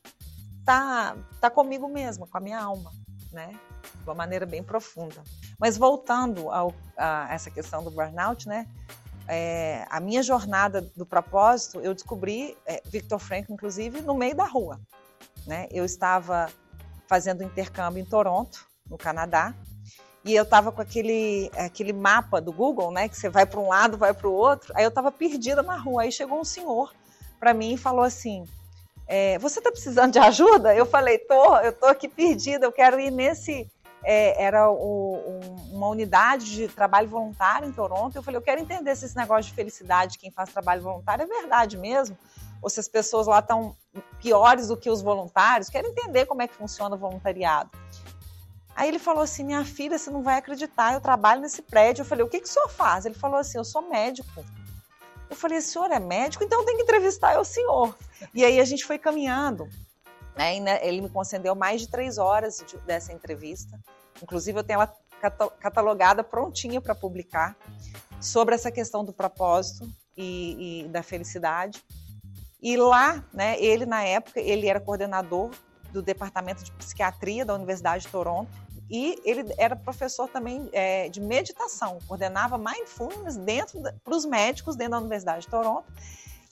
estar 0.58 1.14
tá, 1.14 1.16
tá 1.40 1.50
comigo 1.50 1.88
mesma, 1.88 2.26
com 2.26 2.36
a 2.36 2.40
minha 2.40 2.60
alma, 2.60 2.92
né? 3.30 3.52
De 3.94 4.02
uma 4.04 4.14
maneira 4.14 4.44
bem 4.46 4.62
profunda. 4.62 5.22
Mas 5.58 5.76
voltando 5.76 6.50
ao, 6.50 6.74
a 6.96 7.28
essa 7.32 7.50
questão 7.50 7.84
do 7.84 7.90
burnout, 7.90 8.48
né? 8.48 8.66
É, 9.28 9.86
a 9.88 10.00
minha 10.00 10.24
jornada 10.24 10.80
do 10.96 11.06
propósito, 11.06 11.80
eu 11.80 11.94
descobri 11.94 12.58
é, 12.66 12.82
Victor 12.86 13.20
Frankl, 13.20 13.52
inclusive, 13.52 14.00
no 14.00 14.14
meio 14.14 14.34
da 14.34 14.44
rua. 14.44 14.80
Né? 15.46 15.68
Eu 15.70 15.84
estava 15.84 16.50
fazendo 17.06 17.44
intercâmbio 17.44 18.02
em 18.02 18.04
Toronto, 18.04 18.66
no 18.88 18.98
Canadá, 18.98 19.54
e 20.24 20.34
eu 20.34 20.42
estava 20.42 20.70
com 20.70 20.82
aquele, 20.82 21.50
aquele 21.56 21.92
mapa 21.92 22.40
do 22.40 22.52
Google, 22.52 22.90
né? 22.90 23.08
Que 23.08 23.16
você 23.16 23.28
vai 23.28 23.46
para 23.46 23.58
um 23.58 23.68
lado, 23.68 23.96
vai 23.96 24.12
para 24.12 24.28
o 24.28 24.32
outro. 24.32 24.72
Aí 24.76 24.84
eu 24.84 24.88
estava 24.88 25.10
perdida 25.10 25.62
na 25.62 25.76
rua. 25.76 26.02
Aí 26.02 26.12
chegou 26.12 26.38
um 26.38 26.44
senhor 26.44 26.92
para 27.38 27.54
mim 27.54 27.72
e 27.72 27.78
falou 27.78 28.04
assim: 28.04 28.44
é, 29.06 29.38
Você 29.38 29.60
está 29.60 29.72
precisando 29.72 30.12
de 30.12 30.18
ajuda? 30.18 30.74
Eu 30.74 30.84
falei: 30.84 31.18
Tô, 31.18 31.56
eu 31.58 31.72
tô 31.72 31.86
aqui 31.86 32.06
perdida, 32.06 32.66
eu 32.66 32.72
quero 32.72 33.00
ir 33.00 33.10
nesse. 33.10 33.70
É, 34.02 34.42
era 34.42 34.70
o, 34.70 35.16
um, 35.26 35.76
uma 35.76 35.88
unidade 35.88 36.50
de 36.54 36.68
trabalho 36.68 37.08
voluntário 37.08 37.68
em 37.68 37.72
Toronto. 37.72 38.16
Eu 38.16 38.22
falei: 38.22 38.36
Eu 38.36 38.42
quero 38.42 38.60
entender 38.60 38.94
se 38.96 39.06
esse 39.06 39.16
negócio 39.16 39.50
de 39.50 39.54
felicidade, 39.54 40.18
quem 40.18 40.30
faz 40.30 40.52
trabalho 40.52 40.82
voluntário, 40.82 41.22
é 41.22 41.26
verdade 41.26 41.78
mesmo. 41.78 42.16
Ou 42.60 42.68
se 42.68 42.78
as 42.78 42.88
pessoas 42.88 43.26
lá 43.26 43.38
estão 43.38 43.74
piores 44.20 44.68
do 44.68 44.76
que 44.76 44.90
os 44.90 45.00
voluntários. 45.00 45.70
Quero 45.70 45.88
entender 45.88 46.26
como 46.26 46.42
é 46.42 46.48
que 46.48 46.54
funciona 46.54 46.94
o 46.94 46.98
voluntariado. 46.98 47.70
Aí 48.74 48.88
ele 48.88 48.98
falou 48.98 49.22
assim: 49.22 49.44
Minha 49.44 49.64
filha, 49.64 49.98
você 49.98 50.10
não 50.10 50.22
vai 50.22 50.38
acreditar, 50.38 50.94
eu 50.94 51.00
trabalho 51.00 51.40
nesse 51.40 51.62
prédio. 51.62 52.02
Eu 52.02 52.06
falei: 52.06 52.24
O 52.24 52.28
que, 52.28 52.40
que 52.40 52.48
o 52.48 52.50
senhor 52.50 52.68
faz? 52.68 53.04
Ele 53.04 53.14
falou 53.14 53.38
assim: 53.38 53.58
Eu 53.58 53.64
sou 53.64 53.88
médico. 53.88 54.44
Eu 55.30 55.36
falei, 55.36 55.58
o 55.58 55.62
senhor 55.62 55.90
é 55.92 56.00
médico? 56.00 56.42
Então 56.42 56.64
tem 56.64 56.76
que 56.76 56.82
entrevistar 56.82 57.38
o 57.38 57.44
senhor. 57.44 57.96
E 58.34 58.44
aí 58.44 58.58
a 58.58 58.64
gente 58.64 58.84
foi 58.84 58.98
caminhando. 58.98 59.68
Né? 60.36 60.56
Ele 60.84 61.02
me 61.02 61.08
concedeu 61.08 61.54
mais 61.54 61.80
de 61.80 61.88
três 61.88 62.18
horas 62.18 62.64
dessa 62.84 63.12
entrevista. 63.12 63.78
Inclusive, 64.20 64.58
eu 64.58 64.64
tenho 64.64 64.80
ela 64.80 64.92
catalogada, 65.60 66.24
prontinha 66.24 66.80
para 66.80 66.94
publicar, 66.94 67.56
sobre 68.20 68.54
essa 68.54 68.70
questão 68.70 69.04
do 69.04 69.12
propósito 69.12 69.88
e, 70.16 70.84
e, 70.84 70.88
da 70.88 71.02
felicidade. 71.02 71.82
E 72.60 72.76
lá, 72.76 73.24
né, 73.32 73.60
ele 73.60 73.86
na 73.86 74.02
época, 74.02 74.40
ele 74.40 74.66
era 74.66 74.80
coordenador 74.80 75.50
do 75.92 76.02
departamento 76.02 76.64
de 76.64 76.72
psiquiatria 76.72 77.44
da 77.44 77.54
Universidade 77.54 78.04
de 78.04 78.10
Toronto 78.10 78.50
e 78.90 79.20
ele 79.24 79.54
era 79.56 79.76
professor 79.76 80.28
também 80.28 80.68
é, 80.72 81.08
de 81.08 81.20
meditação, 81.20 82.00
coordenava 82.08 82.58
mindfulness 82.58 83.36
dentro 83.36 83.80
para 84.02 84.16
os 84.16 84.24
médicos 84.24 84.74
dentro 84.74 84.92
da 84.92 84.98
Universidade 84.98 85.42
de 85.42 85.48
Toronto. 85.48 85.84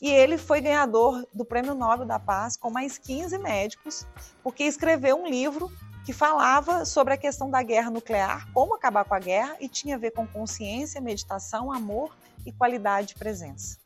E 0.01 0.09
ele 0.09 0.38
foi 0.38 0.61
ganhador 0.61 1.27
do 1.35 1.44
Prêmio 1.44 1.74
Nobel 1.74 2.07
da 2.07 2.20
Paz 2.20 2.57
com 2.57 2.70
mais 2.70 2.96
15 2.96 3.37
médicos, 3.38 4.07
porque 4.44 4.62
escreveu 4.62 5.16
um 5.16 5.27
livro 5.27 5.68
que 6.07 6.12
falava 6.12 6.85
sobre 6.85 7.14
a 7.14 7.16
questão 7.16 7.51
da 7.51 7.61
guerra 7.61 7.90
nuclear, 7.90 8.48
como 8.55 8.77
acabar 8.77 9.05
com 9.05 9.14
a 9.14 9.18
guerra, 9.18 9.57
e 9.59 9.68
tinha 9.68 9.96
a 9.96 9.98
ver 9.98 10.12
com 10.12 10.24
consciência, 10.24 11.01
meditação, 11.01 11.72
amor 11.72 12.16
e 12.46 12.53
qualidade 12.53 13.09
de 13.09 13.14
presença. 13.16 13.77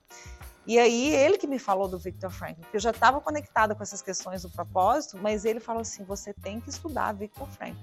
E 0.66 0.78
aí 0.78 1.14
ele 1.14 1.38
que 1.38 1.46
me 1.46 1.58
falou 1.58 1.88
do 1.88 1.98
Victor 1.98 2.30
Frankl, 2.30 2.60
que 2.70 2.76
eu 2.76 2.80
já 2.80 2.90
estava 2.90 3.20
conectada 3.20 3.74
com 3.74 3.82
essas 3.82 4.00
questões 4.00 4.42
do 4.42 4.50
propósito, 4.50 5.18
mas 5.18 5.44
ele 5.44 5.58
falou 5.58 5.82
assim: 5.82 6.04
você 6.04 6.32
tem 6.32 6.60
que 6.60 6.70
estudar 6.70 7.12
Victor 7.12 7.48
Frankl. 7.48 7.80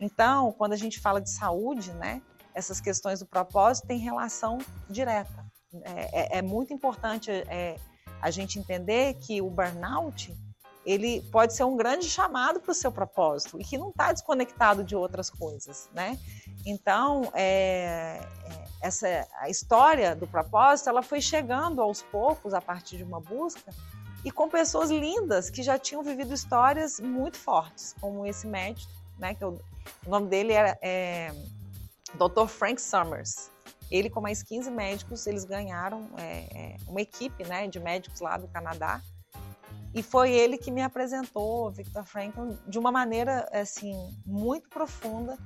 Então, 0.00 0.52
quando 0.52 0.72
a 0.72 0.76
gente 0.76 1.00
fala 1.00 1.20
de 1.20 1.30
saúde, 1.30 1.92
né, 1.92 2.20
essas 2.54 2.80
questões 2.80 3.20
do 3.20 3.26
propósito 3.26 3.86
têm 3.86 3.98
relação 3.98 4.58
direta. 4.88 5.46
É, 5.82 6.36
é, 6.36 6.38
é 6.38 6.42
muito 6.42 6.72
importante 6.72 7.30
é, 7.30 7.76
a 8.20 8.30
gente 8.30 8.58
entender 8.58 9.14
que 9.14 9.40
o 9.40 9.48
burnout 9.48 10.34
ele 10.88 11.20
pode 11.30 11.52
ser 11.52 11.64
um 11.64 11.76
grande 11.76 12.08
chamado 12.08 12.60
para 12.60 12.72
o 12.72 12.74
seu 12.74 12.90
propósito 12.90 13.60
e 13.60 13.64
que 13.64 13.76
não 13.76 13.90
está 13.90 14.10
desconectado 14.10 14.82
de 14.82 14.96
outras 14.96 15.28
coisas, 15.28 15.86
né? 15.92 16.18
Então, 16.64 17.30
é, 17.34 18.26
é, 18.46 18.64
essa 18.80 19.28
a 19.38 19.50
história 19.50 20.16
do 20.16 20.26
propósito, 20.26 20.88
ela 20.88 21.02
foi 21.02 21.20
chegando 21.20 21.82
aos 21.82 22.00
poucos 22.00 22.54
a 22.54 22.60
partir 22.62 22.96
de 22.96 23.04
uma 23.04 23.20
busca 23.20 23.70
e 24.24 24.30
com 24.30 24.48
pessoas 24.48 24.90
lindas 24.90 25.50
que 25.50 25.62
já 25.62 25.78
tinham 25.78 26.02
vivido 26.02 26.32
histórias 26.32 26.98
muito 26.98 27.36
fortes, 27.36 27.94
como 28.00 28.24
esse 28.24 28.46
médico, 28.46 28.90
né? 29.18 29.34
Que 29.34 29.44
eu, 29.44 29.60
o 30.06 30.10
nome 30.10 30.28
dele 30.28 30.54
era 30.54 30.78
é, 30.80 31.34
Dr. 32.14 32.46
Frank 32.48 32.80
Summers. 32.80 33.50
Ele 33.90 34.08
com 34.08 34.22
mais 34.22 34.42
15 34.42 34.70
médicos, 34.70 35.26
eles 35.26 35.44
ganharam 35.44 36.08
é, 36.16 36.46
é, 36.50 36.76
uma 36.86 37.02
equipe, 37.02 37.44
né, 37.44 37.68
de 37.68 37.78
médicos 37.78 38.20
lá 38.20 38.38
do 38.38 38.48
Canadá 38.48 39.02
e 39.94 40.02
foi 40.02 40.30
ele 40.32 40.58
que 40.58 40.70
me 40.70 40.82
apresentou 40.82 41.70
Victor 41.70 42.04
Frankl 42.04 42.52
de 42.66 42.78
uma 42.78 42.92
maneira 42.92 43.48
assim 43.52 43.94
muito 44.26 44.68
profunda 44.68 45.36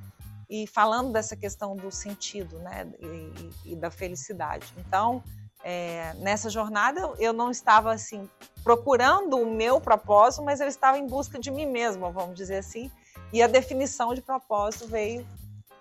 e 0.50 0.66
falando 0.66 1.12
dessa 1.12 1.34
questão 1.34 1.74
do 1.74 1.90
sentido, 1.90 2.58
né, 2.58 2.86
e, 3.00 3.72
e 3.72 3.76
da 3.76 3.90
felicidade. 3.90 4.66
Então, 4.76 5.22
é, 5.64 6.12
nessa 6.18 6.50
jornada 6.50 7.00
eu 7.18 7.32
não 7.32 7.50
estava 7.50 7.92
assim 7.92 8.28
procurando 8.62 9.38
o 9.38 9.54
meu 9.54 9.80
propósito, 9.80 10.42
mas 10.42 10.60
eu 10.60 10.68
estava 10.68 10.98
em 10.98 11.06
busca 11.06 11.38
de 11.38 11.50
mim 11.50 11.66
mesma, 11.66 12.10
vamos 12.10 12.36
dizer 12.36 12.58
assim. 12.58 12.90
E 13.32 13.42
a 13.42 13.46
definição 13.46 14.12
de 14.14 14.20
propósito 14.20 14.86
veio 14.86 15.26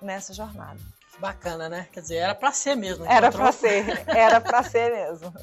nessa 0.01 0.33
jornada. 0.33 0.79
Bacana, 1.19 1.67
né? 1.67 1.87
Quer 1.91 2.01
dizer, 2.01 2.15
era 2.15 2.33
para 2.33 2.51
ser 2.51 2.75
mesmo. 2.75 3.05
Era 3.05 3.31
para 3.31 3.51
ser, 3.51 4.03
era 4.07 4.39
para 4.39 4.63
ser 4.63 4.91
mesmo. 4.91 5.33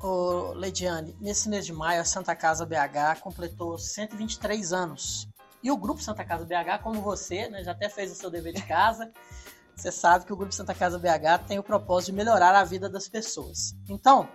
Ô, 0.00 0.52
Leidiane, 0.52 1.16
nesse 1.20 1.48
mês 1.48 1.66
de 1.66 1.72
maio, 1.72 2.00
a 2.00 2.04
Santa 2.04 2.34
Casa 2.36 2.64
BH 2.64 3.20
completou 3.20 3.76
123 3.76 4.72
anos. 4.72 5.28
E 5.60 5.72
o 5.72 5.76
Grupo 5.76 6.00
Santa 6.00 6.24
Casa 6.24 6.44
BH, 6.44 6.82
como 6.84 7.02
você, 7.02 7.48
né, 7.48 7.64
já 7.64 7.72
até 7.72 7.88
fez 7.88 8.12
o 8.12 8.14
seu 8.14 8.30
dever 8.30 8.52
de 8.52 8.62
casa, 8.62 9.10
você 9.74 9.90
sabe 9.90 10.24
que 10.24 10.32
o 10.32 10.36
Grupo 10.36 10.52
Santa 10.54 10.72
Casa 10.72 11.00
BH 11.00 11.46
tem 11.48 11.58
o 11.58 11.64
propósito 11.64 12.12
de 12.12 12.16
melhorar 12.16 12.54
a 12.54 12.62
vida 12.62 12.88
das 12.88 13.08
pessoas. 13.08 13.74
Então, 13.88 14.28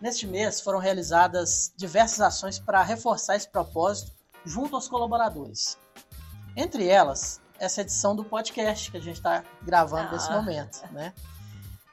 neste 0.00 0.26
mês 0.26 0.60
foram 0.60 0.80
realizadas 0.80 1.72
diversas 1.76 2.20
ações 2.20 2.58
para 2.58 2.82
reforçar 2.82 3.36
esse 3.36 3.48
propósito 3.48 4.10
junto 4.44 4.74
aos 4.74 4.88
colaboradores. 4.88 5.78
Entre 6.56 6.88
elas, 6.88 7.40
essa 7.60 7.82
edição 7.82 8.16
do 8.16 8.24
podcast 8.24 8.90
que 8.90 8.96
a 8.96 9.00
gente 9.00 9.16
está 9.16 9.44
gravando 9.62 10.08
ah. 10.08 10.12
nesse 10.12 10.30
momento, 10.32 10.82
né? 10.90 11.14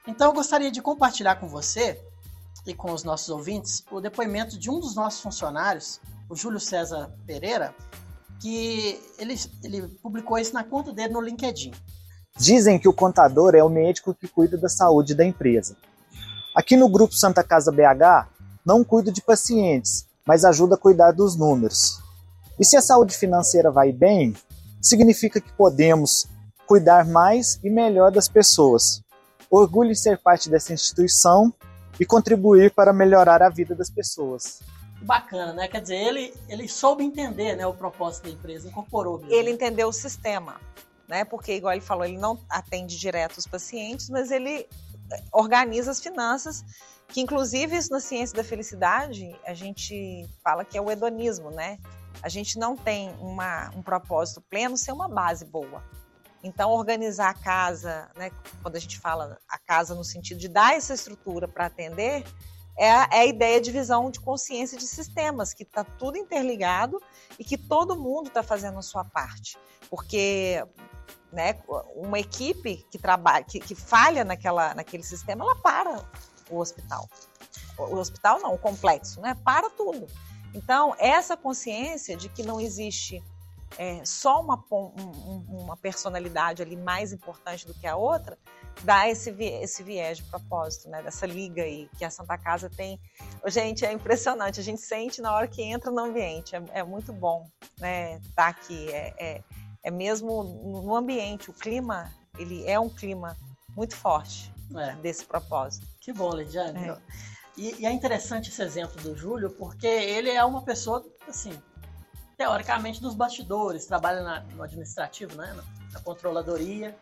Então 0.08 0.28
eu 0.28 0.34
gostaria 0.34 0.72
de 0.72 0.82
compartilhar 0.82 1.36
com 1.36 1.48
você 1.48 2.04
e 2.66 2.74
com 2.74 2.92
os 2.94 3.04
nossos 3.04 3.30
ouvintes 3.30 3.84
o 3.92 4.00
depoimento 4.00 4.58
de 4.58 4.70
um 4.70 4.80
dos 4.80 4.96
nossos 4.96 5.22
funcionários, 5.22 6.00
o 6.30 6.36
Júlio 6.36 6.60
César 6.60 7.12
Pereira, 7.26 7.76
que 8.40 9.00
ele, 9.18 9.36
ele 9.64 9.88
publicou 10.02 10.38
isso 10.38 10.54
na 10.54 10.64
conta 10.64 10.92
dele 10.92 11.14
no 11.14 11.22
LinkedIn. 11.22 11.72
Dizem 12.38 12.80
que 12.80 12.88
o 12.88 12.94
contador 12.94 13.56
é 13.56 13.64
o 13.64 13.70
médico 13.70 14.14
que 14.14 14.28
cuida 14.28 14.58
da 14.58 14.68
saúde 14.68 15.14
da 15.14 15.24
empresa. 15.24 15.78
Aqui 16.56 16.76
no 16.76 16.90
Grupo 16.90 17.14
Santa 17.14 17.44
Casa 17.44 17.72
BH, 17.72 18.28
não 18.66 18.84
cuido 18.84 19.12
de 19.12 19.22
pacientes, 19.22 20.08
mas 20.26 20.46
ajuda 20.46 20.76
a 20.76 20.78
cuidar 20.78 21.12
dos 21.12 21.36
números. 21.36 22.00
E 22.60 22.66
se 22.66 22.78
a 22.78 22.82
saúde 22.82 23.16
financeira 23.16 23.72
vai 23.72 23.92
bem, 23.92 24.36
significa 24.82 25.40
que 25.40 25.52
podemos 25.54 26.28
cuidar 26.66 27.06
mais 27.06 27.60
e 27.64 27.70
melhor 27.70 28.12
das 28.12 28.28
pessoas. 28.28 29.02
Orgulho 29.50 29.92
em 29.92 29.96
ser 29.96 30.18
parte 30.18 30.50
dessa 30.50 30.74
instituição 30.74 31.54
e 32.00 32.06
contribuir 32.06 32.72
para 32.72 32.92
melhorar 32.92 33.42
a 33.42 33.50
vida 33.50 33.76
das 33.76 33.90
pessoas. 33.90 34.62
Bacana, 35.02 35.54
né? 35.54 35.68
Quer 35.68 35.82
dizer, 35.82 35.96
ele, 35.96 36.34
ele 36.48 36.68
soube 36.68 37.04
entender 37.04 37.56
né, 37.56 37.68
o 37.68 37.74
propósito 37.74 38.24
da 38.26 38.30
empresa, 38.30 38.68
incorporou. 38.68 39.20
Mesmo. 39.20 39.34
Ele 39.34 39.52
entendeu 39.52 39.90
o 39.90 39.94
sistema, 39.94 40.56
né? 41.08 41.26
Porque, 41.26 41.54
igual 41.54 41.74
ele 41.74 41.82
falou, 41.82 42.06
ele 42.06 42.18
não 42.18 42.40
atende 42.50 42.98
direto 42.98 43.38
os 43.38 43.46
pacientes, 43.46 44.10
mas 44.10 44.32
ele 44.32 44.68
eh, 45.12 45.24
organiza 45.32 45.92
as 45.92 46.00
finanças, 46.00 46.64
que 47.10 47.20
inclusive 47.20 47.76
isso 47.76 47.92
na 47.92 48.00
ciência 48.00 48.36
da 48.36 48.44
felicidade, 48.44 49.36
a 49.46 49.54
gente 49.54 50.28
fala 50.44 50.64
que 50.64 50.78
é 50.78 50.82
o 50.82 50.90
hedonismo, 50.90 51.52
né? 51.52 51.78
A 52.22 52.30
gente 52.30 52.58
não 52.58 52.78
tem 52.78 53.14
uma, 53.20 53.72
um 53.76 53.82
propósito 53.82 54.42
pleno 54.42 54.78
sem 54.78 54.94
uma 54.94 55.10
base 55.10 55.44
boa. 55.44 55.84
Então, 56.44 56.72
organizar 56.72 57.30
a 57.30 57.34
casa, 57.34 58.10
né, 58.18 58.30
quando 58.62 58.76
a 58.76 58.80
gente 58.80 59.00
fala 59.00 59.40
a 59.48 59.58
casa 59.58 59.96
no 59.96 60.04
sentido 60.04 60.40
de 60.40 60.50
dar 60.50 60.76
essa 60.76 60.94
estrutura 60.94 61.48
para 61.48 61.68
atender, 61.68 62.26
é 62.78 62.92
a, 62.92 63.10
é 63.12 63.20
a, 63.20 63.26
ideia 63.26 63.62
de 63.62 63.72
visão 63.72 64.12
de 64.12 64.20
consciência 64.20 64.78
de 64.78 64.86
sistemas, 64.86 65.54
que 65.54 65.64
está 65.64 65.84
tudo 65.84 66.18
interligado 66.18 67.02
e 67.40 67.44
que 67.44 67.58
todo 67.58 67.98
mundo 67.98 68.28
está 68.28 68.44
fazendo 68.44 68.78
a 68.78 68.82
sua 68.82 69.06
parte. 69.06 69.58
Porque 69.90 70.62
né, 71.32 71.60
uma 71.96 72.20
equipe 72.20 72.86
que 72.92 72.98
trabalha, 72.98 73.44
que, 73.44 73.60
que, 73.60 73.76
falha 73.76 74.24
naquela, 74.24 74.74
naquele 74.74 75.04
sistema, 75.04 75.46
ela 75.46 75.56
para 75.56 76.04
o 76.50 76.60
hospital. 76.60 77.08
O 77.78 77.96
hospital 77.96 78.40
não, 78.40 78.54
o 78.54 78.58
complexo, 78.58 79.22
né? 79.22 79.36
Para 79.44 79.70
tudo. 79.70 80.08
Então, 80.54 80.96
essa 81.00 81.36
consciência 81.36 82.16
de 82.16 82.30
que 82.30 82.44
não 82.44 82.62
existe 82.62 83.24
é, 83.78 84.04
só 84.06 84.42
uma, 84.42 84.64
um, 84.72 85.46
uma 85.50 85.78
personalidade 85.78 86.62
ali 86.62 86.76
mais 86.76 87.12
importante 87.12 87.66
do 87.66 87.74
que 87.74 87.88
a 87.88 87.96
outra, 87.96 88.38
dá 88.84 89.08
esse, 89.10 89.30
esse 89.32 89.84
viés 89.84 90.18
de 90.18 90.24
propósito, 90.24 90.90
né? 90.90 91.02
Dessa 91.02 91.26
liga 91.26 91.64
aí 91.64 91.90
que 91.98 92.06
a 92.06 92.10
Santa 92.10 92.38
Casa 92.38 92.70
tem. 92.70 93.00
Gente, 93.48 93.86
é 93.86 93.92
impressionante, 93.92 94.60
a 94.60 94.64
gente 94.64 94.82
sente 94.82 95.22
na 95.22 95.34
hora 95.34 95.48
que 95.48 95.62
entra 95.62 95.92
no 95.92 96.00
ambiente, 96.00 96.56
é, 96.56 96.64
é 96.74 96.84
muito 96.84 97.14
bom, 97.14 97.48
né? 97.80 98.20
Tá 98.36 98.48
aqui, 98.48 98.90
é, 98.92 99.14
é, 99.18 99.44
é, 99.84 99.92
mesmo 99.92 100.44
no 100.44 100.96
ambiente, 100.96 101.50
o 101.50 101.54
clima, 101.54 102.12
ele 102.38 102.66
é 102.68 102.80
um 102.80 102.90
clima 102.90 103.38
muito 103.76 103.96
forte 103.96 104.52
é. 104.76 104.96
desse 104.98 105.26
propósito. 105.26 105.88
Que 106.00 106.12
bom, 106.14 106.34
Lidiane. 106.34 106.90
É. 106.90 106.98
E, 107.56 107.82
e 107.82 107.86
é 107.86 107.92
interessante 107.92 108.50
esse 108.50 108.62
exemplo 108.64 109.00
do 109.02 109.16
Júlio, 109.16 109.52
porque 109.52 109.88
ele 109.88 110.30
é 110.30 110.44
uma 110.44 110.64
pessoa, 110.64 111.06
assim, 111.28 111.54
teoricamente 112.44 113.02
dos 113.02 113.16
bastidores, 113.16 113.86
trabalha 113.86 114.22
na, 114.22 114.42
no 114.42 114.64
administrativo, 114.64 115.34
né, 115.38 115.56
na, 115.94 116.00
controladoria. 116.02 116.94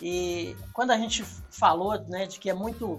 E 0.00 0.56
quando 0.72 0.92
a 0.92 0.96
gente 0.96 1.22
falou 1.50 1.98
né, 2.08 2.24
de 2.24 2.38
que 2.38 2.48
é 2.48 2.54
muito 2.54 2.98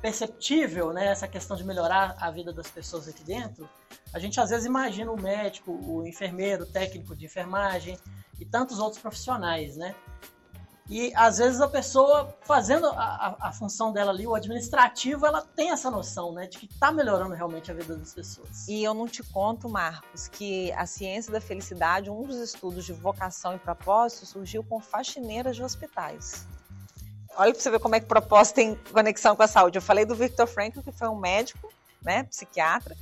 perceptível 0.00 0.92
né, 0.92 1.06
essa 1.06 1.26
questão 1.26 1.56
de 1.56 1.64
melhorar 1.64 2.14
a 2.20 2.30
vida 2.30 2.52
das 2.52 2.70
pessoas 2.70 3.08
aqui 3.08 3.24
dentro, 3.24 3.68
a 4.12 4.20
gente 4.20 4.38
às 4.38 4.50
vezes 4.50 4.66
imagina 4.66 5.10
o 5.10 5.20
médico, 5.20 5.72
o 5.72 6.06
enfermeiro, 6.06 6.62
o 6.62 6.66
técnico 6.66 7.16
de 7.16 7.24
enfermagem 7.24 7.98
e 8.38 8.44
tantos 8.44 8.78
outros 8.78 9.02
profissionais, 9.02 9.76
né? 9.76 9.96
E 10.88 11.12
às 11.14 11.38
vezes 11.38 11.62
a 11.62 11.68
pessoa 11.68 12.36
fazendo 12.42 12.86
a, 12.88 13.36
a, 13.40 13.52
função 13.52 13.90
dela 13.90 14.12
ali, 14.12 14.26
o 14.26 14.34
administrativo, 14.34 15.24
ela 15.24 15.40
tem 15.40 15.70
essa 15.70 15.90
noção, 15.90 16.32
né, 16.32 16.46
de 16.46 16.58
que 16.58 16.66
está 16.66 16.92
melhorando 16.92 17.34
realmente 17.34 17.70
a 17.70 17.74
vida 17.74 17.96
das 17.96 18.12
pessoas. 18.12 18.68
E 18.68 18.84
eu 18.84 18.92
não 18.92 19.08
te 19.08 19.22
conto, 19.22 19.66
Marcos, 19.66 20.28
que 20.28 20.70
a 20.72 20.84
ciência 20.84 21.32
da 21.32 21.40
felicidade, 21.40 22.10
um 22.10 22.24
dos 22.24 22.36
estudos 22.36 22.84
de 22.84 22.92
vocação 22.92 23.54
e 23.54 23.58
propósito, 23.58 24.26
surgiu 24.26 24.62
com 24.62 24.78
faxineiras 24.78 25.56
de 25.56 25.62
hospitais. 25.62 26.46
Olha 27.34 27.52
para 27.52 27.62
você 27.62 27.70
ver 27.70 27.80
como 27.80 27.94
é 27.94 28.00
que 28.00 28.06
propósito 28.06 28.56
tem 28.56 28.74
conexão 28.92 29.34
com 29.34 29.42
a 29.42 29.48
saúde. 29.48 29.78
Eu 29.78 29.82
falei 29.82 30.04
do 30.04 30.14
Victor 30.14 30.46
Frankl, 30.46 30.82
que 30.82 30.92
foi 30.92 31.08
um 31.08 31.18
médico, 31.18 31.72
né, 32.02 32.24
psiquiatra, 32.24 32.94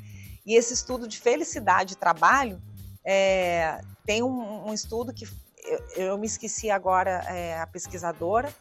e 0.47 0.55
esse 0.55 0.73
estudo 0.73 1.09
de 1.09 1.18
felicidade 1.18 1.95
e 1.95 1.97
trabalho 1.97 2.62
é, 3.05 3.81
tem 4.07 4.23
um, 4.23 4.68
um 4.68 4.73
estudo 4.73 5.12
que 5.12 5.27
eu, 5.64 5.81
eu 5.96 6.18
me 6.18 6.27
esqueci 6.27 6.70
agora 6.70 7.25
é, 7.29 7.59
a 7.61 7.66
pesquisadora, 7.66 8.53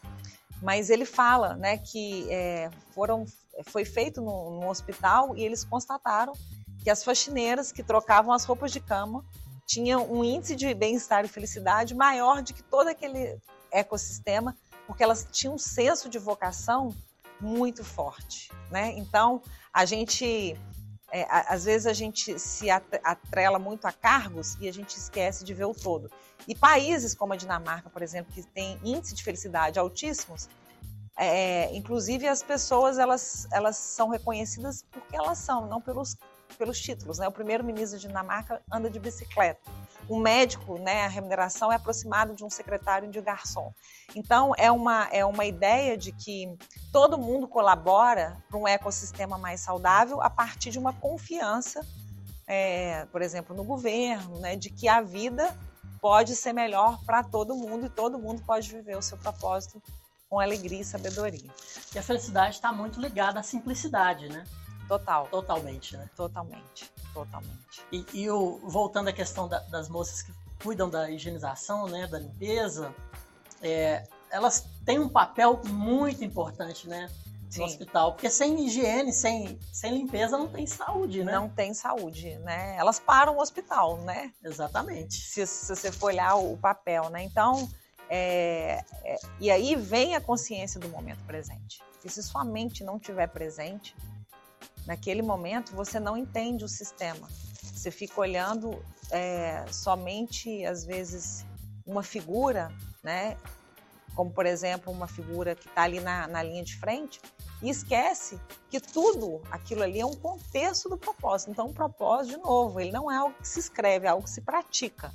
mas 0.62 0.90
ele 0.90 1.04
fala 1.04 1.56
né, 1.56 1.78
que 1.78 2.26
é, 2.30 2.70
foram, 2.94 3.26
foi 3.66 3.84
feito 3.84 4.20
no, 4.20 4.60
no, 4.60 4.68
hospital 4.68 5.36
e 5.36 5.42
eles 5.42 5.64
constataram 5.64 6.32
que 6.82 6.90
as 6.90 7.02
faxineiras 7.02 7.72
que 7.72 7.82
trocavam 7.82 8.32
as 8.32 8.44
roupas 8.44 8.72
de 8.72 8.80
cama 8.80 9.24
tinham 9.66 10.10
um 10.12 10.24
índice 10.24 10.54
de 10.54 10.72
bem-estar 10.74 11.24
e 11.24 11.28
felicidade 11.28 11.94
maior 11.94 12.42
do 12.42 12.52
que 12.52 12.62
todo 12.62 12.88
aquele 12.88 13.40
ecossistema, 13.70 14.56
porque 14.86 15.02
elas 15.02 15.26
tinham 15.30 15.54
um 15.54 15.58
senso 15.58 16.08
de 16.08 16.18
vocação 16.18 16.94
muito 17.40 17.84
forte. 17.84 18.50
Né? 18.70 18.92
Então, 18.96 19.42
a 19.72 19.84
gente 19.84 20.56
é, 21.12 21.26
às 21.28 21.64
vezes 21.64 21.86
a 21.86 21.92
gente 21.92 22.38
se 22.38 22.70
atrela 22.70 23.58
muito 23.58 23.86
a 23.86 23.92
cargos 23.92 24.56
e 24.58 24.66
a 24.66 24.72
gente 24.72 24.96
esquece 24.96 25.44
de 25.44 25.52
ver 25.52 25.66
o 25.66 25.74
todo. 25.74 26.10
E 26.48 26.54
países 26.54 27.14
como 27.14 27.34
a 27.34 27.36
Dinamarca, 27.36 27.90
por 27.90 28.00
exemplo, 28.00 28.32
que 28.32 28.42
tem 28.42 28.80
índice 28.82 29.14
de 29.14 29.22
felicidade 29.22 29.78
altíssimos, 29.78 30.48
é, 31.16 31.74
inclusive 31.76 32.26
as 32.26 32.42
pessoas 32.42 32.98
elas, 32.98 33.46
elas 33.52 33.76
são 33.76 34.08
reconhecidas 34.08 34.84
porque 34.90 35.14
elas 35.14 35.36
são, 35.36 35.66
não 35.66 35.82
pelos, 35.82 36.16
pelos 36.54 36.80
títulos. 36.80 37.18
Né? 37.18 37.28
O 37.28 37.32
primeiro-ministro 37.32 37.98
da 38.00 38.08
Dinamarca 38.08 38.62
anda 38.70 38.90
de 38.90 38.98
bicicleta. 38.98 39.60
O 40.08 40.18
médico, 40.18 40.78
né, 40.78 41.04
a 41.04 41.08
remuneração 41.08 41.70
é 41.72 41.76
aproximada 41.76 42.34
de 42.34 42.44
um 42.44 42.50
secretário 42.50 43.08
de 43.08 43.20
garçom. 43.20 43.72
Então, 44.14 44.52
é 44.58 44.70
uma, 44.70 45.08
é 45.12 45.24
uma 45.24 45.44
ideia 45.44 45.96
de 45.96 46.12
que 46.12 46.52
todo 46.92 47.16
mundo 47.16 47.46
colabora 47.46 48.36
para 48.48 48.58
um 48.58 48.66
ecossistema 48.66 49.38
mais 49.38 49.60
saudável 49.60 50.20
a 50.20 50.28
partir 50.28 50.70
de 50.70 50.78
uma 50.78 50.92
confiança, 50.92 51.86
é, 52.46 53.06
por 53.12 53.22
exemplo, 53.22 53.54
no 53.54 53.62
governo, 53.62 54.40
né, 54.40 54.56
de 54.56 54.70
que 54.70 54.88
a 54.88 55.00
vida 55.00 55.56
pode 56.00 56.34
ser 56.34 56.52
melhor 56.52 56.98
para 57.04 57.22
todo 57.22 57.54
mundo 57.54 57.86
e 57.86 57.88
todo 57.88 58.18
mundo 58.18 58.42
pode 58.44 58.68
viver 58.68 58.96
o 58.96 59.02
seu 59.02 59.16
propósito 59.16 59.80
com 60.28 60.40
alegria 60.40 60.80
e 60.80 60.84
sabedoria. 60.84 61.50
E 61.94 61.98
a 61.98 62.02
felicidade 62.02 62.56
está 62.56 62.72
muito 62.72 63.00
ligada 63.00 63.38
à 63.38 63.42
simplicidade, 63.42 64.28
né? 64.28 64.44
Total. 64.98 65.26
Totalmente, 65.28 65.96
né? 65.96 66.10
Totalmente, 66.14 66.92
totalmente. 67.14 67.82
E, 67.90 68.04
e 68.12 68.30
o, 68.30 68.60
voltando 68.64 69.08
à 69.08 69.12
questão 69.12 69.48
da, 69.48 69.58
das 69.60 69.88
moças 69.88 70.20
que 70.20 70.32
cuidam 70.62 70.90
da 70.90 71.10
higienização, 71.10 71.88
né, 71.88 72.06
da 72.06 72.18
limpeza, 72.18 72.94
é, 73.62 74.06
elas 74.30 74.66
têm 74.84 74.98
um 74.98 75.08
papel 75.08 75.62
muito 75.66 76.22
importante, 76.22 76.86
né? 76.86 77.10
Sim. 77.48 77.60
No 77.60 77.66
hospital, 77.66 78.12
porque 78.12 78.28
sem 78.28 78.66
higiene, 78.66 79.12
sem, 79.12 79.58
sem 79.72 79.94
limpeza, 79.94 80.36
não 80.36 80.48
tem 80.48 80.66
saúde, 80.66 81.24
né? 81.24 81.32
Não 81.32 81.48
tem 81.48 81.72
saúde, 81.72 82.34
né? 82.40 82.76
Elas 82.76 82.98
param 83.00 83.36
o 83.36 83.40
hospital, 83.40 83.98
né? 83.98 84.30
Exatamente. 84.44 85.14
Se, 85.14 85.46
se 85.46 85.74
você 85.74 85.90
for 85.90 86.06
olhar 86.06 86.34
o 86.34 86.56
papel, 86.58 87.08
né? 87.08 87.22
Então, 87.22 87.68
é, 88.10 88.84
é, 89.04 89.16
e 89.40 89.50
aí 89.50 89.74
vem 89.74 90.14
a 90.14 90.20
consciência 90.20 90.78
do 90.78 90.88
momento 90.88 91.24
presente. 91.26 91.82
E 92.04 92.10
se 92.10 92.22
sua 92.22 92.44
mente 92.44 92.84
não 92.84 92.96
estiver 92.96 93.26
presente, 93.28 93.94
naquele 94.86 95.22
momento 95.22 95.74
você 95.74 95.98
não 95.98 96.16
entende 96.16 96.64
o 96.64 96.68
sistema. 96.68 97.28
Você 97.62 97.90
fica 97.90 98.20
olhando 98.20 98.82
é, 99.10 99.64
somente, 99.70 100.64
às 100.64 100.84
vezes, 100.84 101.44
uma 101.86 102.02
figura, 102.02 102.72
né? 103.02 103.36
como 104.14 104.30
por 104.30 104.46
exemplo 104.46 104.92
uma 104.92 105.08
figura 105.08 105.54
que 105.54 105.66
está 105.66 105.82
ali 105.82 106.00
na, 106.00 106.26
na 106.28 106.42
linha 106.42 106.62
de 106.62 106.76
frente, 106.76 107.20
e 107.62 107.70
esquece 107.70 108.40
que 108.68 108.80
tudo 108.80 109.40
aquilo 109.50 109.82
ali 109.82 110.00
é 110.00 110.06
um 110.06 110.14
contexto 110.14 110.88
do 110.88 110.98
propósito. 110.98 111.50
Então, 111.50 111.66
o 111.66 111.72
propósito, 111.72 112.36
de 112.36 112.42
novo, 112.42 112.80
ele 112.80 112.90
não 112.90 113.10
é 113.10 113.16
algo 113.16 113.34
que 113.40 113.46
se 113.46 113.60
escreve, 113.60 114.06
é 114.06 114.10
algo 114.10 114.24
que 114.24 114.30
se 114.30 114.40
pratica. 114.40 115.12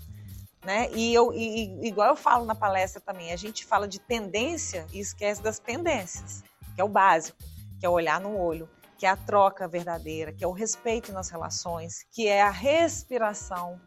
Né? 0.65 0.89
E, 0.93 1.13
eu, 1.13 1.33
e, 1.33 1.85
igual 1.85 2.09
eu 2.09 2.15
falo 2.15 2.45
na 2.45 2.55
palestra 2.55 3.01
também, 3.01 3.33
a 3.33 3.35
gente 3.35 3.65
fala 3.65 3.87
de 3.87 3.99
tendência 3.99 4.85
e 4.93 4.99
esquece 4.99 5.41
das 5.41 5.59
pendências, 5.59 6.43
que 6.73 6.79
é 6.79 6.83
o 6.83 6.89
básico, 6.89 7.37
que 7.79 7.85
é 7.85 7.89
olhar 7.89 8.19
no 8.19 8.37
olho, 8.37 8.69
que 8.97 9.05
é 9.05 9.09
a 9.09 9.15
troca 9.15 9.67
verdadeira, 9.67 10.33
que 10.33 10.43
é 10.43 10.47
o 10.47 10.51
respeito 10.51 11.11
nas 11.11 11.29
relações, 11.29 12.05
que 12.11 12.27
é 12.27 12.41
a 12.41 12.49
respiração, 12.49 13.79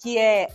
que 0.00 0.18
é 0.18 0.48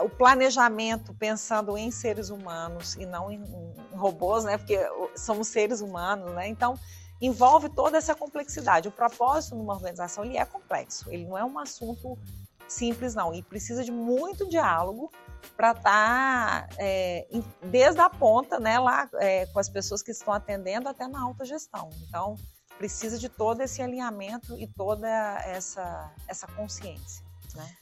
o 0.00 0.08
planejamento 0.08 1.14
pensando 1.14 1.76
em 1.76 1.90
seres 1.90 2.30
humanos 2.30 2.94
e 2.96 3.06
não 3.06 3.30
em, 3.30 3.42
em, 3.42 3.96
robôs, 3.96 4.44
né? 4.44 4.56
Porque 4.56 4.78
somos 5.16 5.48
seres 5.48 5.80
humanos, 5.80 6.32
né? 6.32 6.48
Então 6.48 6.78
envolve 7.20 7.68
toda 7.68 7.98
essa 7.98 8.14
complexidade. 8.14 8.88
O 8.88 8.92
propósito 8.92 9.54
numa 9.54 9.74
organização 9.74 10.24
ele 10.24 10.38
é 10.38 10.44
complexo. 10.44 11.10
Ele 11.10 11.26
não 11.26 11.36
é 11.36 11.44
um 11.44 11.58
assunto 11.58 12.18
simples 12.66 13.14
não 13.14 13.34
e 13.34 13.42
precisa 13.42 13.82
de 13.82 13.90
muito 13.90 14.48
diálogo 14.48 15.10
para 15.56 15.72
estar 15.72 16.68
tá, 16.68 16.68
é, 16.78 17.26
desde 17.64 18.00
a 18.00 18.08
ponta, 18.08 18.60
né, 18.60 18.78
lá 18.78 19.08
é, 19.14 19.46
com 19.46 19.58
as 19.58 19.68
pessoas 19.68 20.02
que 20.02 20.12
estão 20.12 20.32
atendendo 20.32 20.88
até 20.88 21.08
na 21.08 21.20
alta 21.20 21.44
gestão. 21.44 21.90
Então 22.08 22.36
precisa 22.80 23.18
de 23.18 23.28
todo 23.28 23.60
esse 23.60 23.82
alinhamento 23.82 24.58
e 24.58 24.66
toda 24.66 25.06
essa 25.06 26.10
essa 26.26 26.46
consciência. 26.46 27.22
Né? 27.54 27.76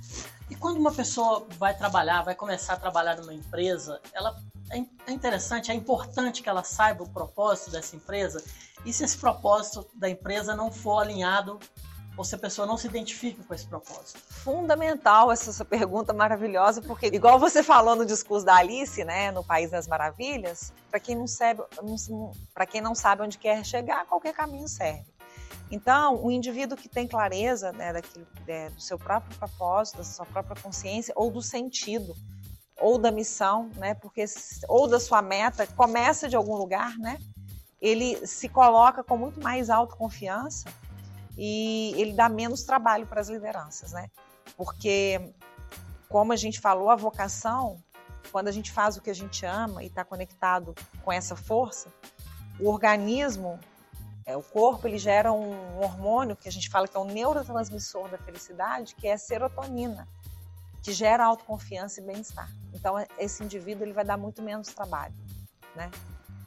E 0.50 0.56
quando 0.56 0.78
uma 0.78 0.90
pessoa 0.90 1.46
vai 1.56 1.72
trabalhar, 1.76 2.22
vai 2.22 2.34
começar 2.34 2.72
a 2.72 2.76
trabalhar 2.76 3.16
numa 3.16 3.32
empresa, 3.32 4.00
ela 4.12 4.36
é, 4.72 4.78
é 5.06 5.12
interessante, 5.12 5.70
é 5.70 5.74
importante 5.74 6.42
que 6.42 6.48
ela 6.48 6.64
saiba 6.64 7.04
o 7.04 7.08
propósito 7.08 7.70
dessa 7.70 7.94
empresa. 7.94 8.42
E 8.84 8.92
se 8.92 9.04
esse 9.04 9.16
propósito 9.16 9.86
da 9.94 10.10
empresa 10.10 10.56
não 10.56 10.72
for 10.72 10.98
alinhado 10.98 11.60
ou 12.18 12.24
se 12.24 12.34
a 12.34 12.38
pessoa 12.38 12.66
não 12.66 12.76
se 12.76 12.88
identifica 12.88 13.44
com 13.44 13.54
esse 13.54 13.64
propósito? 13.64 14.18
Fundamental 14.28 15.30
essa 15.30 15.52
sua 15.52 15.64
pergunta 15.64 16.12
maravilhosa, 16.12 16.82
porque 16.82 17.06
igual 17.06 17.38
você 17.38 17.62
falou 17.62 17.94
no 17.94 18.04
discurso 18.04 18.44
da 18.44 18.56
Alice, 18.56 19.04
né, 19.04 19.30
no 19.30 19.44
País 19.44 19.70
das 19.70 19.86
Maravilhas, 19.86 20.72
para 20.90 20.98
quem 20.98 21.14
não 21.14 21.28
sabe, 21.28 21.62
para 22.52 22.66
quem 22.66 22.80
não 22.80 22.92
sabe 22.92 23.22
onde 23.22 23.38
quer 23.38 23.64
chegar, 23.64 24.04
qualquer 24.04 24.34
caminho 24.34 24.66
serve. 24.66 25.06
Então, 25.70 26.20
o 26.24 26.30
indivíduo 26.30 26.76
que 26.76 26.88
tem 26.88 27.06
clareza 27.06 27.70
né, 27.72 27.92
daquilo, 27.92 28.26
é, 28.48 28.68
do 28.70 28.80
seu 28.80 28.98
próprio 28.98 29.38
propósito, 29.38 29.98
da 29.98 30.04
sua 30.04 30.26
própria 30.26 30.60
consciência 30.60 31.14
ou 31.16 31.30
do 31.30 31.40
sentido 31.40 32.16
ou 32.80 32.98
da 32.98 33.12
missão, 33.12 33.70
né, 33.76 33.94
porque 33.94 34.24
ou 34.68 34.88
da 34.88 34.98
sua 34.98 35.22
meta, 35.22 35.66
começa 35.68 36.28
de 36.28 36.34
algum 36.34 36.56
lugar, 36.56 36.96
né? 36.98 37.18
Ele 37.80 38.26
se 38.26 38.48
coloca 38.48 39.04
com 39.04 39.16
muito 39.16 39.40
mais 39.40 39.70
autoconfiança 39.70 40.68
e 41.38 41.94
ele 41.96 42.12
dá 42.12 42.28
menos 42.28 42.64
trabalho 42.64 43.06
para 43.06 43.20
as 43.20 43.28
lideranças, 43.28 43.92
né? 43.92 44.10
Porque 44.56 45.32
como 46.08 46.32
a 46.32 46.36
gente 46.36 46.58
falou, 46.58 46.90
a 46.90 46.96
vocação, 46.96 47.80
quando 48.32 48.48
a 48.48 48.52
gente 48.52 48.72
faz 48.72 48.96
o 48.96 49.00
que 49.00 49.08
a 49.08 49.14
gente 49.14 49.46
ama 49.46 49.82
e 49.84 49.86
está 49.86 50.04
conectado 50.04 50.74
com 51.04 51.12
essa 51.12 51.36
força, 51.36 51.88
o 52.58 52.68
organismo 52.68 53.60
é, 54.26 54.36
o 54.36 54.42
corpo 54.42 54.86
ele 54.86 54.98
gera 54.98 55.32
um 55.32 55.78
hormônio 55.78 56.36
que 56.36 56.48
a 56.48 56.52
gente 56.52 56.68
fala 56.68 56.86
que 56.86 56.94
é 56.94 57.00
um 57.00 57.06
neurotransmissor 57.06 58.10
da 58.10 58.18
felicidade, 58.18 58.94
que 58.94 59.06
é 59.06 59.14
a 59.14 59.18
serotonina, 59.18 60.06
que 60.82 60.92
gera 60.92 61.24
autoconfiança 61.24 62.00
e 62.00 62.04
bem-estar. 62.04 62.50
Então 62.74 62.96
esse 63.16 63.42
indivíduo 63.42 63.84
ele 63.84 63.94
vai 63.94 64.04
dar 64.04 64.18
muito 64.18 64.42
menos 64.42 64.68
trabalho, 64.68 65.14
né? 65.74 65.90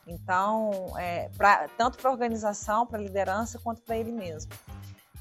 Então, 0.05 0.93
é, 0.97 1.29
pra, 1.29 1.69
tanto 1.77 1.97
para 1.97 2.09
a 2.09 2.13
organização, 2.13 2.85
para 2.85 2.99
a 2.99 3.01
liderança, 3.01 3.57
quanto 3.59 3.81
para 3.81 3.97
ele 3.97 4.11
mesmo. 4.11 4.51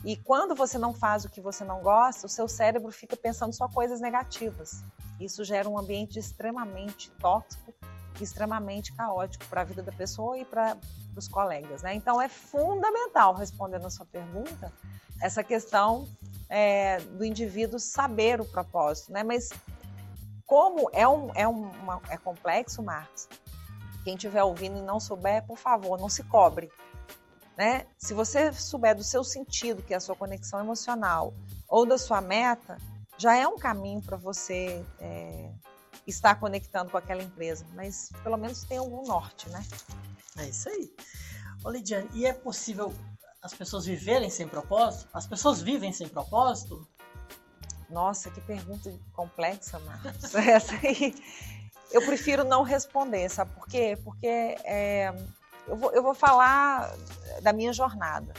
E 0.05 0.17
quando 0.17 0.55
você 0.55 0.79
não 0.79 0.95
faz 0.95 1.25
o 1.25 1.29
que 1.29 1.41
você 1.41 1.65
não 1.65 1.81
gosta, 1.81 2.27
o 2.27 2.31
seu 2.31 2.49
cérebro 2.49 2.91
fica 2.91 3.17
pensando 3.17 3.53
só 3.53 3.69
coisas 3.69 4.01
negativas. 4.01 4.83
Isso 5.21 5.45
gera 5.45 5.69
um 5.69 5.79
ambiente 5.79 6.19
extremamente 6.19 7.11
tóxico, 7.21 7.75
extremamente 8.19 8.93
caótico 8.95 9.45
para 9.47 9.61
a 9.61 9.65
vida 9.65 9.83
da 9.83 9.93
pessoa 9.93 10.39
e 10.39 10.45
para 10.45 10.77
os 11.15 11.29
colegas. 11.29 11.83
Né? 11.83 11.95
Então, 11.95 12.21
é 12.21 12.29
fundamental, 12.29 13.35
respondendo 13.35 13.87
a 13.87 13.91
sua 13.91 14.07
pergunta, 14.07 14.73
essa 15.21 15.45
questão 15.45 16.09
é, 16.49 16.99
do 17.01 17.25
indivíduo 17.25 17.79
saber 17.79 18.41
o 18.41 18.45
propósito. 18.47 19.13
Né? 19.13 19.23
Mas, 19.23 19.51
como 20.47 20.91
é, 20.95 21.07
um, 21.07 21.31
é, 21.35 21.47
uma, 21.47 22.01
é 22.09 22.17
complexo, 22.17 22.83
Marcos, 22.83 23.29
quem 24.03 24.15
estiver 24.15 24.43
ouvindo 24.43 24.79
e 24.79 24.83
não 24.83 24.99
souber, 24.99 25.47
por 25.47 25.59
favor, 25.59 25.99
não 26.01 26.09
se 26.09 26.23
cobre. 26.25 26.71
Né? 27.61 27.87
Se 27.99 28.15
você 28.15 28.51
souber 28.55 28.97
do 28.97 29.05
seu 29.05 29.23
sentido, 29.23 29.83
que 29.83 29.93
é 29.93 29.99
a 29.99 30.01
sua 30.01 30.17
conexão 30.17 30.59
emocional, 30.61 31.35
ou 31.69 31.85
da 31.85 31.99
sua 31.99 32.19
meta, 32.19 32.79
já 33.19 33.37
é 33.37 33.47
um 33.47 33.59
caminho 33.59 34.01
para 34.01 34.17
você 34.17 34.83
é, 34.99 35.51
estar 36.07 36.37
conectando 36.37 36.91
com 36.91 36.97
aquela 36.97 37.23
empresa, 37.23 37.67
mas 37.75 38.13
pelo 38.23 38.39
menos 38.39 38.65
tem 38.65 38.79
algum 38.79 39.07
norte, 39.07 39.47
né? 39.51 39.63
É 40.39 40.47
isso 40.47 40.71
aí. 40.71 40.91
Ô 41.63 41.69
Lidiane, 41.69 42.09
e 42.15 42.25
é 42.25 42.33
possível 42.33 42.95
as 43.43 43.53
pessoas 43.53 43.85
viverem 43.85 44.31
sem 44.31 44.49
propósito? 44.49 45.11
As 45.13 45.27
pessoas 45.27 45.61
vivem 45.61 45.93
sem 45.93 46.09
propósito? 46.09 46.89
Nossa, 47.91 48.31
que 48.31 48.41
pergunta 48.41 48.91
complexa, 49.13 49.79
Marcos. 49.81 50.33
Essa 50.35 50.77
aí. 50.77 51.15
Eu 51.93 52.01
prefiro 52.07 52.43
não 52.43 52.63
responder, 52.63 53.29
sabe 53.29 53.53
por 53.53 53.69
quê? 53.69 53.99
Porque 54.03 54.57
é, 54.65 55.13
eu, 55.67 55.77
vou, 55.77 55.93
eu 55.93 56.03
vou 56.03 56.15
falar 56.15 56.95
da 57.43 57.53
minha 57.53 57.73
jornada, 57.73 58.33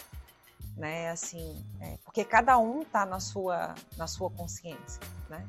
né? 0.75 1.09
Assim, 1.09 1.65
é, 1.79 1.97
porque 2.03 2.23
cada 2.23 2.57
um 2.57 2.81
está 2.81 3.05
na 3.05 3.19
sua, 3.19 3.75
na 3.97 4.07
sua 4.07 4.29
consciência, 4.29 5.01
né? 5.29 5.45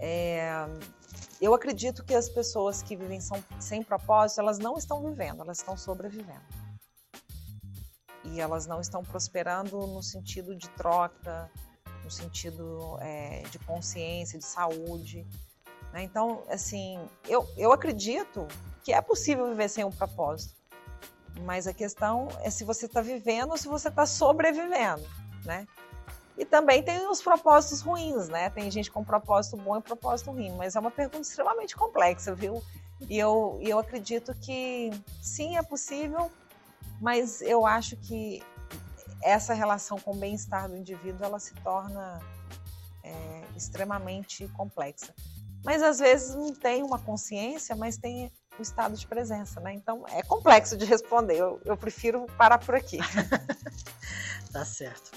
É, 0.00 0.66
eu 1.40 1.54
acredito 1.54 2.04
que 2.04 2.14
as 2.14 2.28
pessoas 2.28 2.82
que 2.82 2.96
vivem 2.96 3.20
são, 3.20 3.42
sem 3.60 3.82
propósito, 3.82 4.40
elas 4.40 4.58
não 4.58 4.76
estão 4.76 5.02
vivendo, 5.02 5.42
elas 5.42 5.58
estão 5.58 5.76
sobrevivendo. 5.76 6.58
E 8.24 8.40
elas 8.40 8.66
não 8.66 8.80
estão 8.80 9.02
prosperando 9.04 9.86
no 9.86 10.02
sentido 10.02 10.54
de 10.54 10.68
troca, 10.70 11.50
no 12.04 12.10
sentido 12.10 12.98
é, 13.00 13.42
de 13.50 13.58
consciência, 13.60 14.38
de 14.38 14.44
saúde. 14.44 15.26
Né? 15.92 16.02
Então, 16.02 16.42
assim, 16.48 16.98
eu, 17.28 17.46
eu 17.56 17.72
acredito 17.72 18.46
que 18.82 18.92
é 18.92 19.00
possível 19.00 19.48
viver 19.48 19.68
sem 19.68 19.84
um 19.84 19.90
propósito. 19.90 20.54
Mas 21.42 21.66
a 21.66 21.72
questão 21.72 22.28
é 22.40 22.50
se 22.50 22.64
você 22.64 22.86
está 22.86 23.00
vivendo 23.00 23.50
ou 23.50 23.56
se 23.56 23.68
você 23.68 23.88
está 23.88 24.04
sobrevivendo, 24.06 25.06
né? 25.44 25.66
E 26.36 26.44
também 26.44 26.82
tem 26.82 27.08
os 27.08 27.20
propósitos 27.20 27.80
ruins, 27.80 28.28
né? 28.28 28.48
Tem 28.50 28.70
gente 28.70 28.90
com 28.90 29.04
propósito 29.04 29.56
bom 29.56 29.76
e 29.76 29.82
propósito 29.82 30.30
ruim, 30.30 30.52
mas 30.56 30.76
é 30.76 30.80
uma 30.80 30.90
pergunta 30.90 31.22
extremamente 31.22 31.76
complexa, 31.76 32.34
viu? 32.34 32.62
E 33.00 33.18
eu, 33.18 33.58
eu 33.60 33.78
acredito 33.78 34.34
que 34.34 34.90
sim, 35.20 35.56
é 35.56 35.62
possível, 35.62 36.30
mas 37.00 37.42
eu 37.42 37.66
acho 37.66 37.96
que 37.96 38.42
essa 39.22 39.52
relação 39.52 39.98
com 39.98 40.12
o 40.12 40.16
bem-estar 40.16 40.68
do 40.68 40.76
indivíduo 40.76 41.24
ela 41.24 41.38
se 41.38 41.54
torna 41.56 42.20
é, 43.02 43.44
extremamente 43.56 44.46
complexa. 44.48 45.12
Mas 45.64 45.82
às 45.82 45.98
vezes 45.98 46.34
não 46.34 46.54
tem 46.54 46.82
uma 46.82 46.98
consciência, 46.98 47.74
mas 47.74 47.96
tem 47.96 48.32
o 48.58 48.62
estado 48.62 48.96
de 48.96 49.06
presença, 49.06 49.60
né? 49.60 49.72
Então 49.74 50.04
é 50.08 50.22
complexo 50.22 50.76
de 50.76 50.84
responder. 50.84 51.36
Eu, 51.36 51.60
eu 51.64 51.76
prefiro 51.76 52.26
parar 52.36 52.58
por 52.58 52.74
aqui. 52.74 52.98
tá 54.52 54.64
certo. 54.64 55.10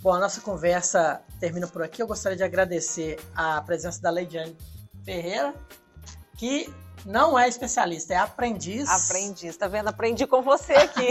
Bom, 0.00 0.12
a 0.12 0.18
nossa 0.18 0.40
conversa 0.40 1.22
termina 1.40 1.66
por 1.66 1.82
aqui. 1.82 2.02
Eu 2.02 2.06
gostaria 2.06 2.36
de 2.36 2.44
agradecer 2.44 3.18
a 3.34 3.60
presença 3.62 4.02
da 4.02 4.10
Leidiane 4.10 4.56
Ferreira, 5.02 5.54
que 6.36 6.70
não 7.06 7.38
é 7.38 7.48
especialista, 7.48 8.14
é 8.14 8.16
aprendiz. 8.16 8.88
Aprendiz, 8.88 9.56
tá 9.56 9.66
vendo? 9.66 9.88
Aprendi 9.88 10.26
com 10.26 10.42
você 10.42 10.74
aqui. 10.74 11.08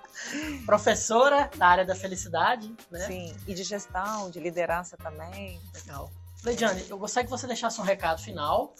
Professora 0.64 1.50
da 1.56 1.66
área 1.66 1.84
da 1.84 1.94
felicidade, 1.94 2.74
né? 2.90 3.06
Sim, 3.06 3.36
e 3.46 3.54
de 3.54 3.62
gestão, 3.62 4.30
de 4.30 4.40
liderança 4.40 4.96
também. 4.96 5.60
Legal. 5.74 6.10
Leidiane, 6.44 6.84
eu 6.88 6.98
gostaria 6.98 7.24
que 7.24 7.30
você 7.30 7.46
deixasse 7.46 7.80
um 7.80 7.84
recado 7.84 8.20
final 8.20 8.74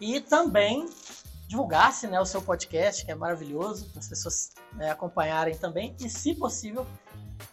e 0.00 0.20
também 0.20 0.88
divulgasse 1.48 2.06
né, 2.06 2.20
o 2.20 2.24
seu 2.24 2.40
podcast, 2.40 3.04
que 3.04 3.10
é 3.10 3.14
maravilhoso, 3.14 3.90
para 3.90 3.98
as 3.98 4.08
pessoas 4.08 4.50
né, 4.74 4.90
acompanharem 4.90 5.56
também, 5.56 5.96
e, 6.00 6.08
se 6.08 6.34
possível, 6.34 6.86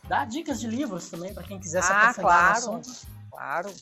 Dá 0.08 0.26
dicas 0.26 0.60
de 0.60 0.68
livros 0.68 1.10
também 1.10 1.34
para 1.34 1.44
quem 1.44 1.60
quiser 1.60 1.84
se 1.84 1.92
ah, 1.92 2.14
claro, 2.14 2.72
no 2.72 2.78
assunto. 2.78 3.08
Claro. 3.30 3.74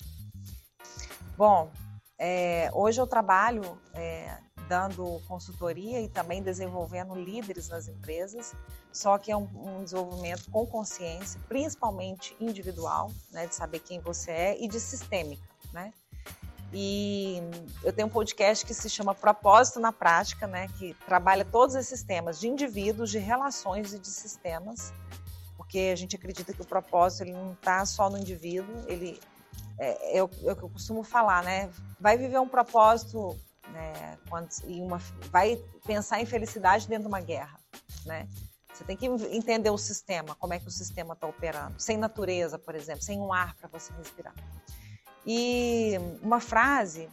Bom, 1.37 1.71
é, 2.17 2.69
hoje 2.73 2.99
eu 2.99 3.05
trabalho 3.05 3.77
é, 3.93 4.37
dando 4.67 5.21
consultoria 5.27 6.01
e 6.01 6.09
também 6.09 6.41
desenvolvendo 6.41 7.13
líderes 7.13 7.69
nas 7.69 7.87
empresas, 7.87 8.55
só 8.91 9.17
que 9.17 9.31
é 9.31 9.37
um, 9.37 9.47
um, 9.55 9.83
desenvolvimento 9.83 10.49
com 10.49 10.65
consciência, 10.65 11.39
principalmente 11.47 12.35
individual, 12.39 13.11
né, 13.31 13.45
de 13.45 13.53
saber 13.53 13.79
quem 13.79 13.99
você 13.99 14.31
é 14.31 14.63
e 14.63 14.67
de 14.67 14.79
sistêmica, 14.79 15.43
né? 15.75 15.93
E 16.73 17.39
eu 17.83 17.93
tenho 17.93 18.07
um 18.07 18.11
podcast 18.11 18.65
que 18.65 18.73
se 18.73 18.89
chama 18.89 19.13
Propósito 19.13 19.79
na 19.79 19.93
Prática, 19.93 20.47
né, 20.47 20.67
que 20.79 20.93
trabalha 21.05 21.45
todos 21.45 21.75
esses 21.75 22.01
temas 22.01 22.39
de 22.39 22.47
indivíduos, 22.47 23.11
de 23.11 23.19
relações 23.19 23.93
e 23.93 23.99
de 23.99 24.07
sistemas 24.07 24.91
porque 25.65 25.91
a 25.91 25.95
gente 25.95 26.15
acredita 26.15 26.53
que 26.53 26.61
o 26.61 26.65
propósito 26.65 27.23
ele 27.23 27.33
não 27.33 27.53
está 27.53 27.85
só 27.85 28.09
no 28.09 28.17
indivíduo, 28.17 28.85
ele 28.87 29.19
é, 29.77 30.15
é, 30.15 30.17
é, 30.17 30.23
o, 30.23 30.27
que 30.29 30.45
eu 30.45 30.69
costumo 30.69 31.03
falar, 31.03 31.43
né? 31.43 31.69
Vai 31.99 32.17
viver 32.17 32.39
um 32.39 32.47
propósito, 32.47 33.37
né? 33.69 34.17
Quando, 34.29 34.49
e 34.67 34.79
uma, 34.79 34.99
vai 35.31 35.61
pensar 35.85 36.21
em 36.21 36.25
felicidade 36.25 36.87
dentro 36.87 37.03
de 37.03 37.07
uma 37.09 37.19
guerra, 37.19 37.59
né? 38.05 38.27
Você 38.73 38.83
tem 38.83 38.95
que 38.95 39.05
entender 39.05 39.69
o 39.69 39.77
sistema, 39.77 40.35
como 40.35 40.53
é 40.53 40.59
que 40.59 40.67
o 40.67 40.71
sistema 40.71 41.13
está 41.13 41.27
operando, 41.27 41.81
sem 41.81 41.97
natureza, 41.97 42.59
por 42.59 42.75
exemplo, 42.75 43.01
sem 43.01 43.19
um 43.19 43.33
ar 43.33 43.55
para 43.55 43.67
você 43.67 43.91
respirar. 43.93 44.33
E 45.25 45.93
uma 46.21 46.39
frase 46.39 47.09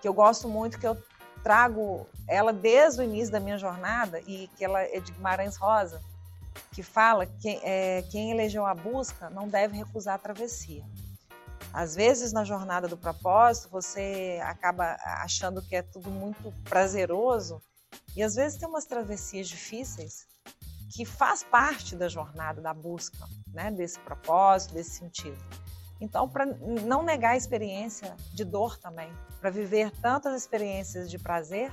que 0.00 0.08
eu 0.08 0.14
gosto 0.14 0.48
muito, 0.48 0.78
que 0.78 0.86
eu 0.86 0.96
trago 1.42 2.06
ela 2.26 2.52
desde 2.52 3.00
o 3.00 3.04
início 3.04 3.32
da 3.32 3.40
minha 3.40 3.58
jornada, 3.58 4.20
e 4.26 4.48
que 4.56 4.64
ela 4.64 4.80
é 4.80 5.00
de 5.00 5.12
Guimarães 5.12 5.56
Rosa, 5.56 6.00
que 6.72 6.82
fala 6.82 7.26
que 7.26 7.60
é, 7.62 8.02
quem 8.10 8.30
elegeu 8.30 8.64
a 8.64 8.74
busca 8.74 9.28
não 9.30 9.48
deve 9.48 9.76
recusar 9.76 10.14
a 10.14 10.18
travessia. 10.18 10.84
Às 11.72 11.94
vezes, 11.94 12.32
na 12.32 12.44
jornada 12.44 12.88
do 12.88 12.96
propósito, 12.96 13.68
você 13.70 14.40
acaba 14.42 14.96
achando 15.22 15.62
que 15.62 15.76
é 15.76 15.82
tudo 15.82 16.10
muito 16.10 16.52
prazeroso, 16.64 17.62
e 18.16 18.22
às 18.22 18.34
vezes 18.34 18.58
tem 18.58 18.68
umas 18.68 18.86
travessias 18.86 19.48
difíceis 19.48 20.26
que 20.92 21.04
faz 21.04 21.44
parte 21.44 21.94
da 21.94 22.08
jornada, 22.08 22.60
da 22.60 22.74
busca, 22.74 23.28
né, 23.48 23.70
desse 23.70 24.00
propósito, 24.00 24.74
desse 24.74 24.98
sentido. 24.98 25.38
Então, 26.00 26.28
para 26.28 26.46
não 26.46 27.02
negar 27.02 27.32
a 27.32 27.36
experiência 27.36 28.16
de 28.32 28.44
dor 28.44 28.78
também, 28.78 29.12
para 29.40 29.50
viver 29.50 29.90
tantas 30.00 30.40
experiências 30.40 31.10
de 31.10 31.18
prazer, 31.18 31.70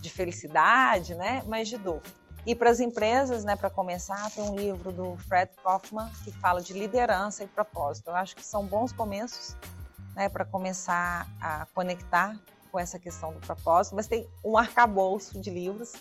de 0.00 0.10
felicidade, 0.10 1.14
né, 1.14 1.42
mas 1.46 1.68
de 1.68 1.78
dor. 1.78 2.02
E 2.46 2.54
para 2.54 2.70
as 2.70 2.80
empresas, 2.80 3.44
né, 3.44 3.54
para 3.54 3.68
começar, 3.68 4.30
tem 4.30 4.42
um 4.42 4.56
livro 4.56 4.90
do 4.90 5.16
Fred 5.28 5.52
Kaufman 5.62 6.10
que 6.24 6.32
fala 6.32 6.60
de 6.60 6.72
liderança 6.72 7.44
e 7.44 7.46
propósito. 7.46 8.08
Eu 8.08 8.16
acho 8.16 8.34
que 8.34 8.44
são 8.44 8.66
bons 8.66 8.92
começos 8.92 9.56
né, 10.14 10.28
para 10.28 10.44
começar 10.44 11.28
a 11.40 11.66
conectar 11.74 12.36
com 12.72 12.78
essa 12.78 12.98
questão 12.98 13.32
do 13.32 13.40
propósito, 13.40 13.94
mas 13.94 14.06
tem 14.06 14.28
um 14.44 14.56
arcabouço 14.56 15.38
de 15.40 15.50
livros 15.50 15.92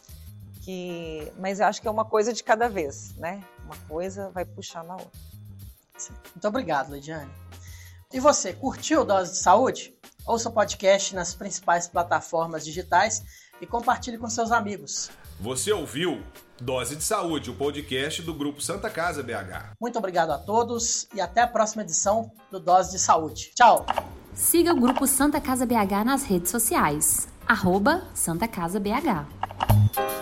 que, 0.61 1.31
mas 1.37 1.59
eu 1.59 1.65
acho 1.65 1.81
que 1.81 1.87
é 1.87 1.91
uma 1.91 2.05
coisa 2.05 2.31
de 2.31 2.43
cada 2.43 2.69
vez, 2.69 3.15
né? 3.15 3.43
Uma 3.65 3.75
coisa 3.87 4.29
vai 4.29 4.45
puxando 4.45 4.91
a 4.91 4.93
outra. 4.93 5.19
Muito 6.33 6.47
obrigado, 6.47 6.93
Lidiane. 6.93 7.48
E 8.11 8.19
você, 8.19 8.53
curtiu 8.53 9.05
Dose 9.05 9.33
de 9.33 9.37
Saúde? 9.37 9.93
Ouça 10.25 10.49
o 10.49 10.51
podcast 10.51 11.13
nas 11.13 11.35
principais 11.35 11.87
plataformas 11.87 12.65
digitais 12.65 13.23
e 13.61 13.67
compartilhe 13.67 14.17
com 14.17 14.27
seus 14.27 14.51
amigos. 14.51 15.11
Você 15.39 15.71
ouviu 15.71 16.23
Dose 16.59 16.95
de 16.95 17.03
Saúde, 17.03 17.51
o 17.51 17.53
podcast 17.53 18.23
do 18.23 18.33
Grupo 18.33 18.61
Santa 18.61 18.89
Casa 18.89 19.21
BH. 19.21 19.73
Muito 19.79 19.99
obrigado 19.99 20.31
a 20.31 20.39
todos 20.39 21.07
e 21.13 21.21
até 21.21 21.41
a 21.41 21.47
próxima 21.47 21.83
edição 21.83 22.31
do 22.49 22.59
Dose 22.59 22.91
de 22.91 22.99
Saúde. 22.99 23.51
Tchau! 23.53 23.85
Siga 24.33 24.73
o 24.73 24.79
Grupo 24.79 25.05
Santa 25.05 25.39
Casa 25.39 25.67
BH 25.67 26.03
nas 26.03 26.23
redes 26.23 26.49
sociais. 26.49 27.27
Arroba 27.47 28.07
Santa 28.15 28.47
Casa 28.47 28.79
BH. 28.79 30.18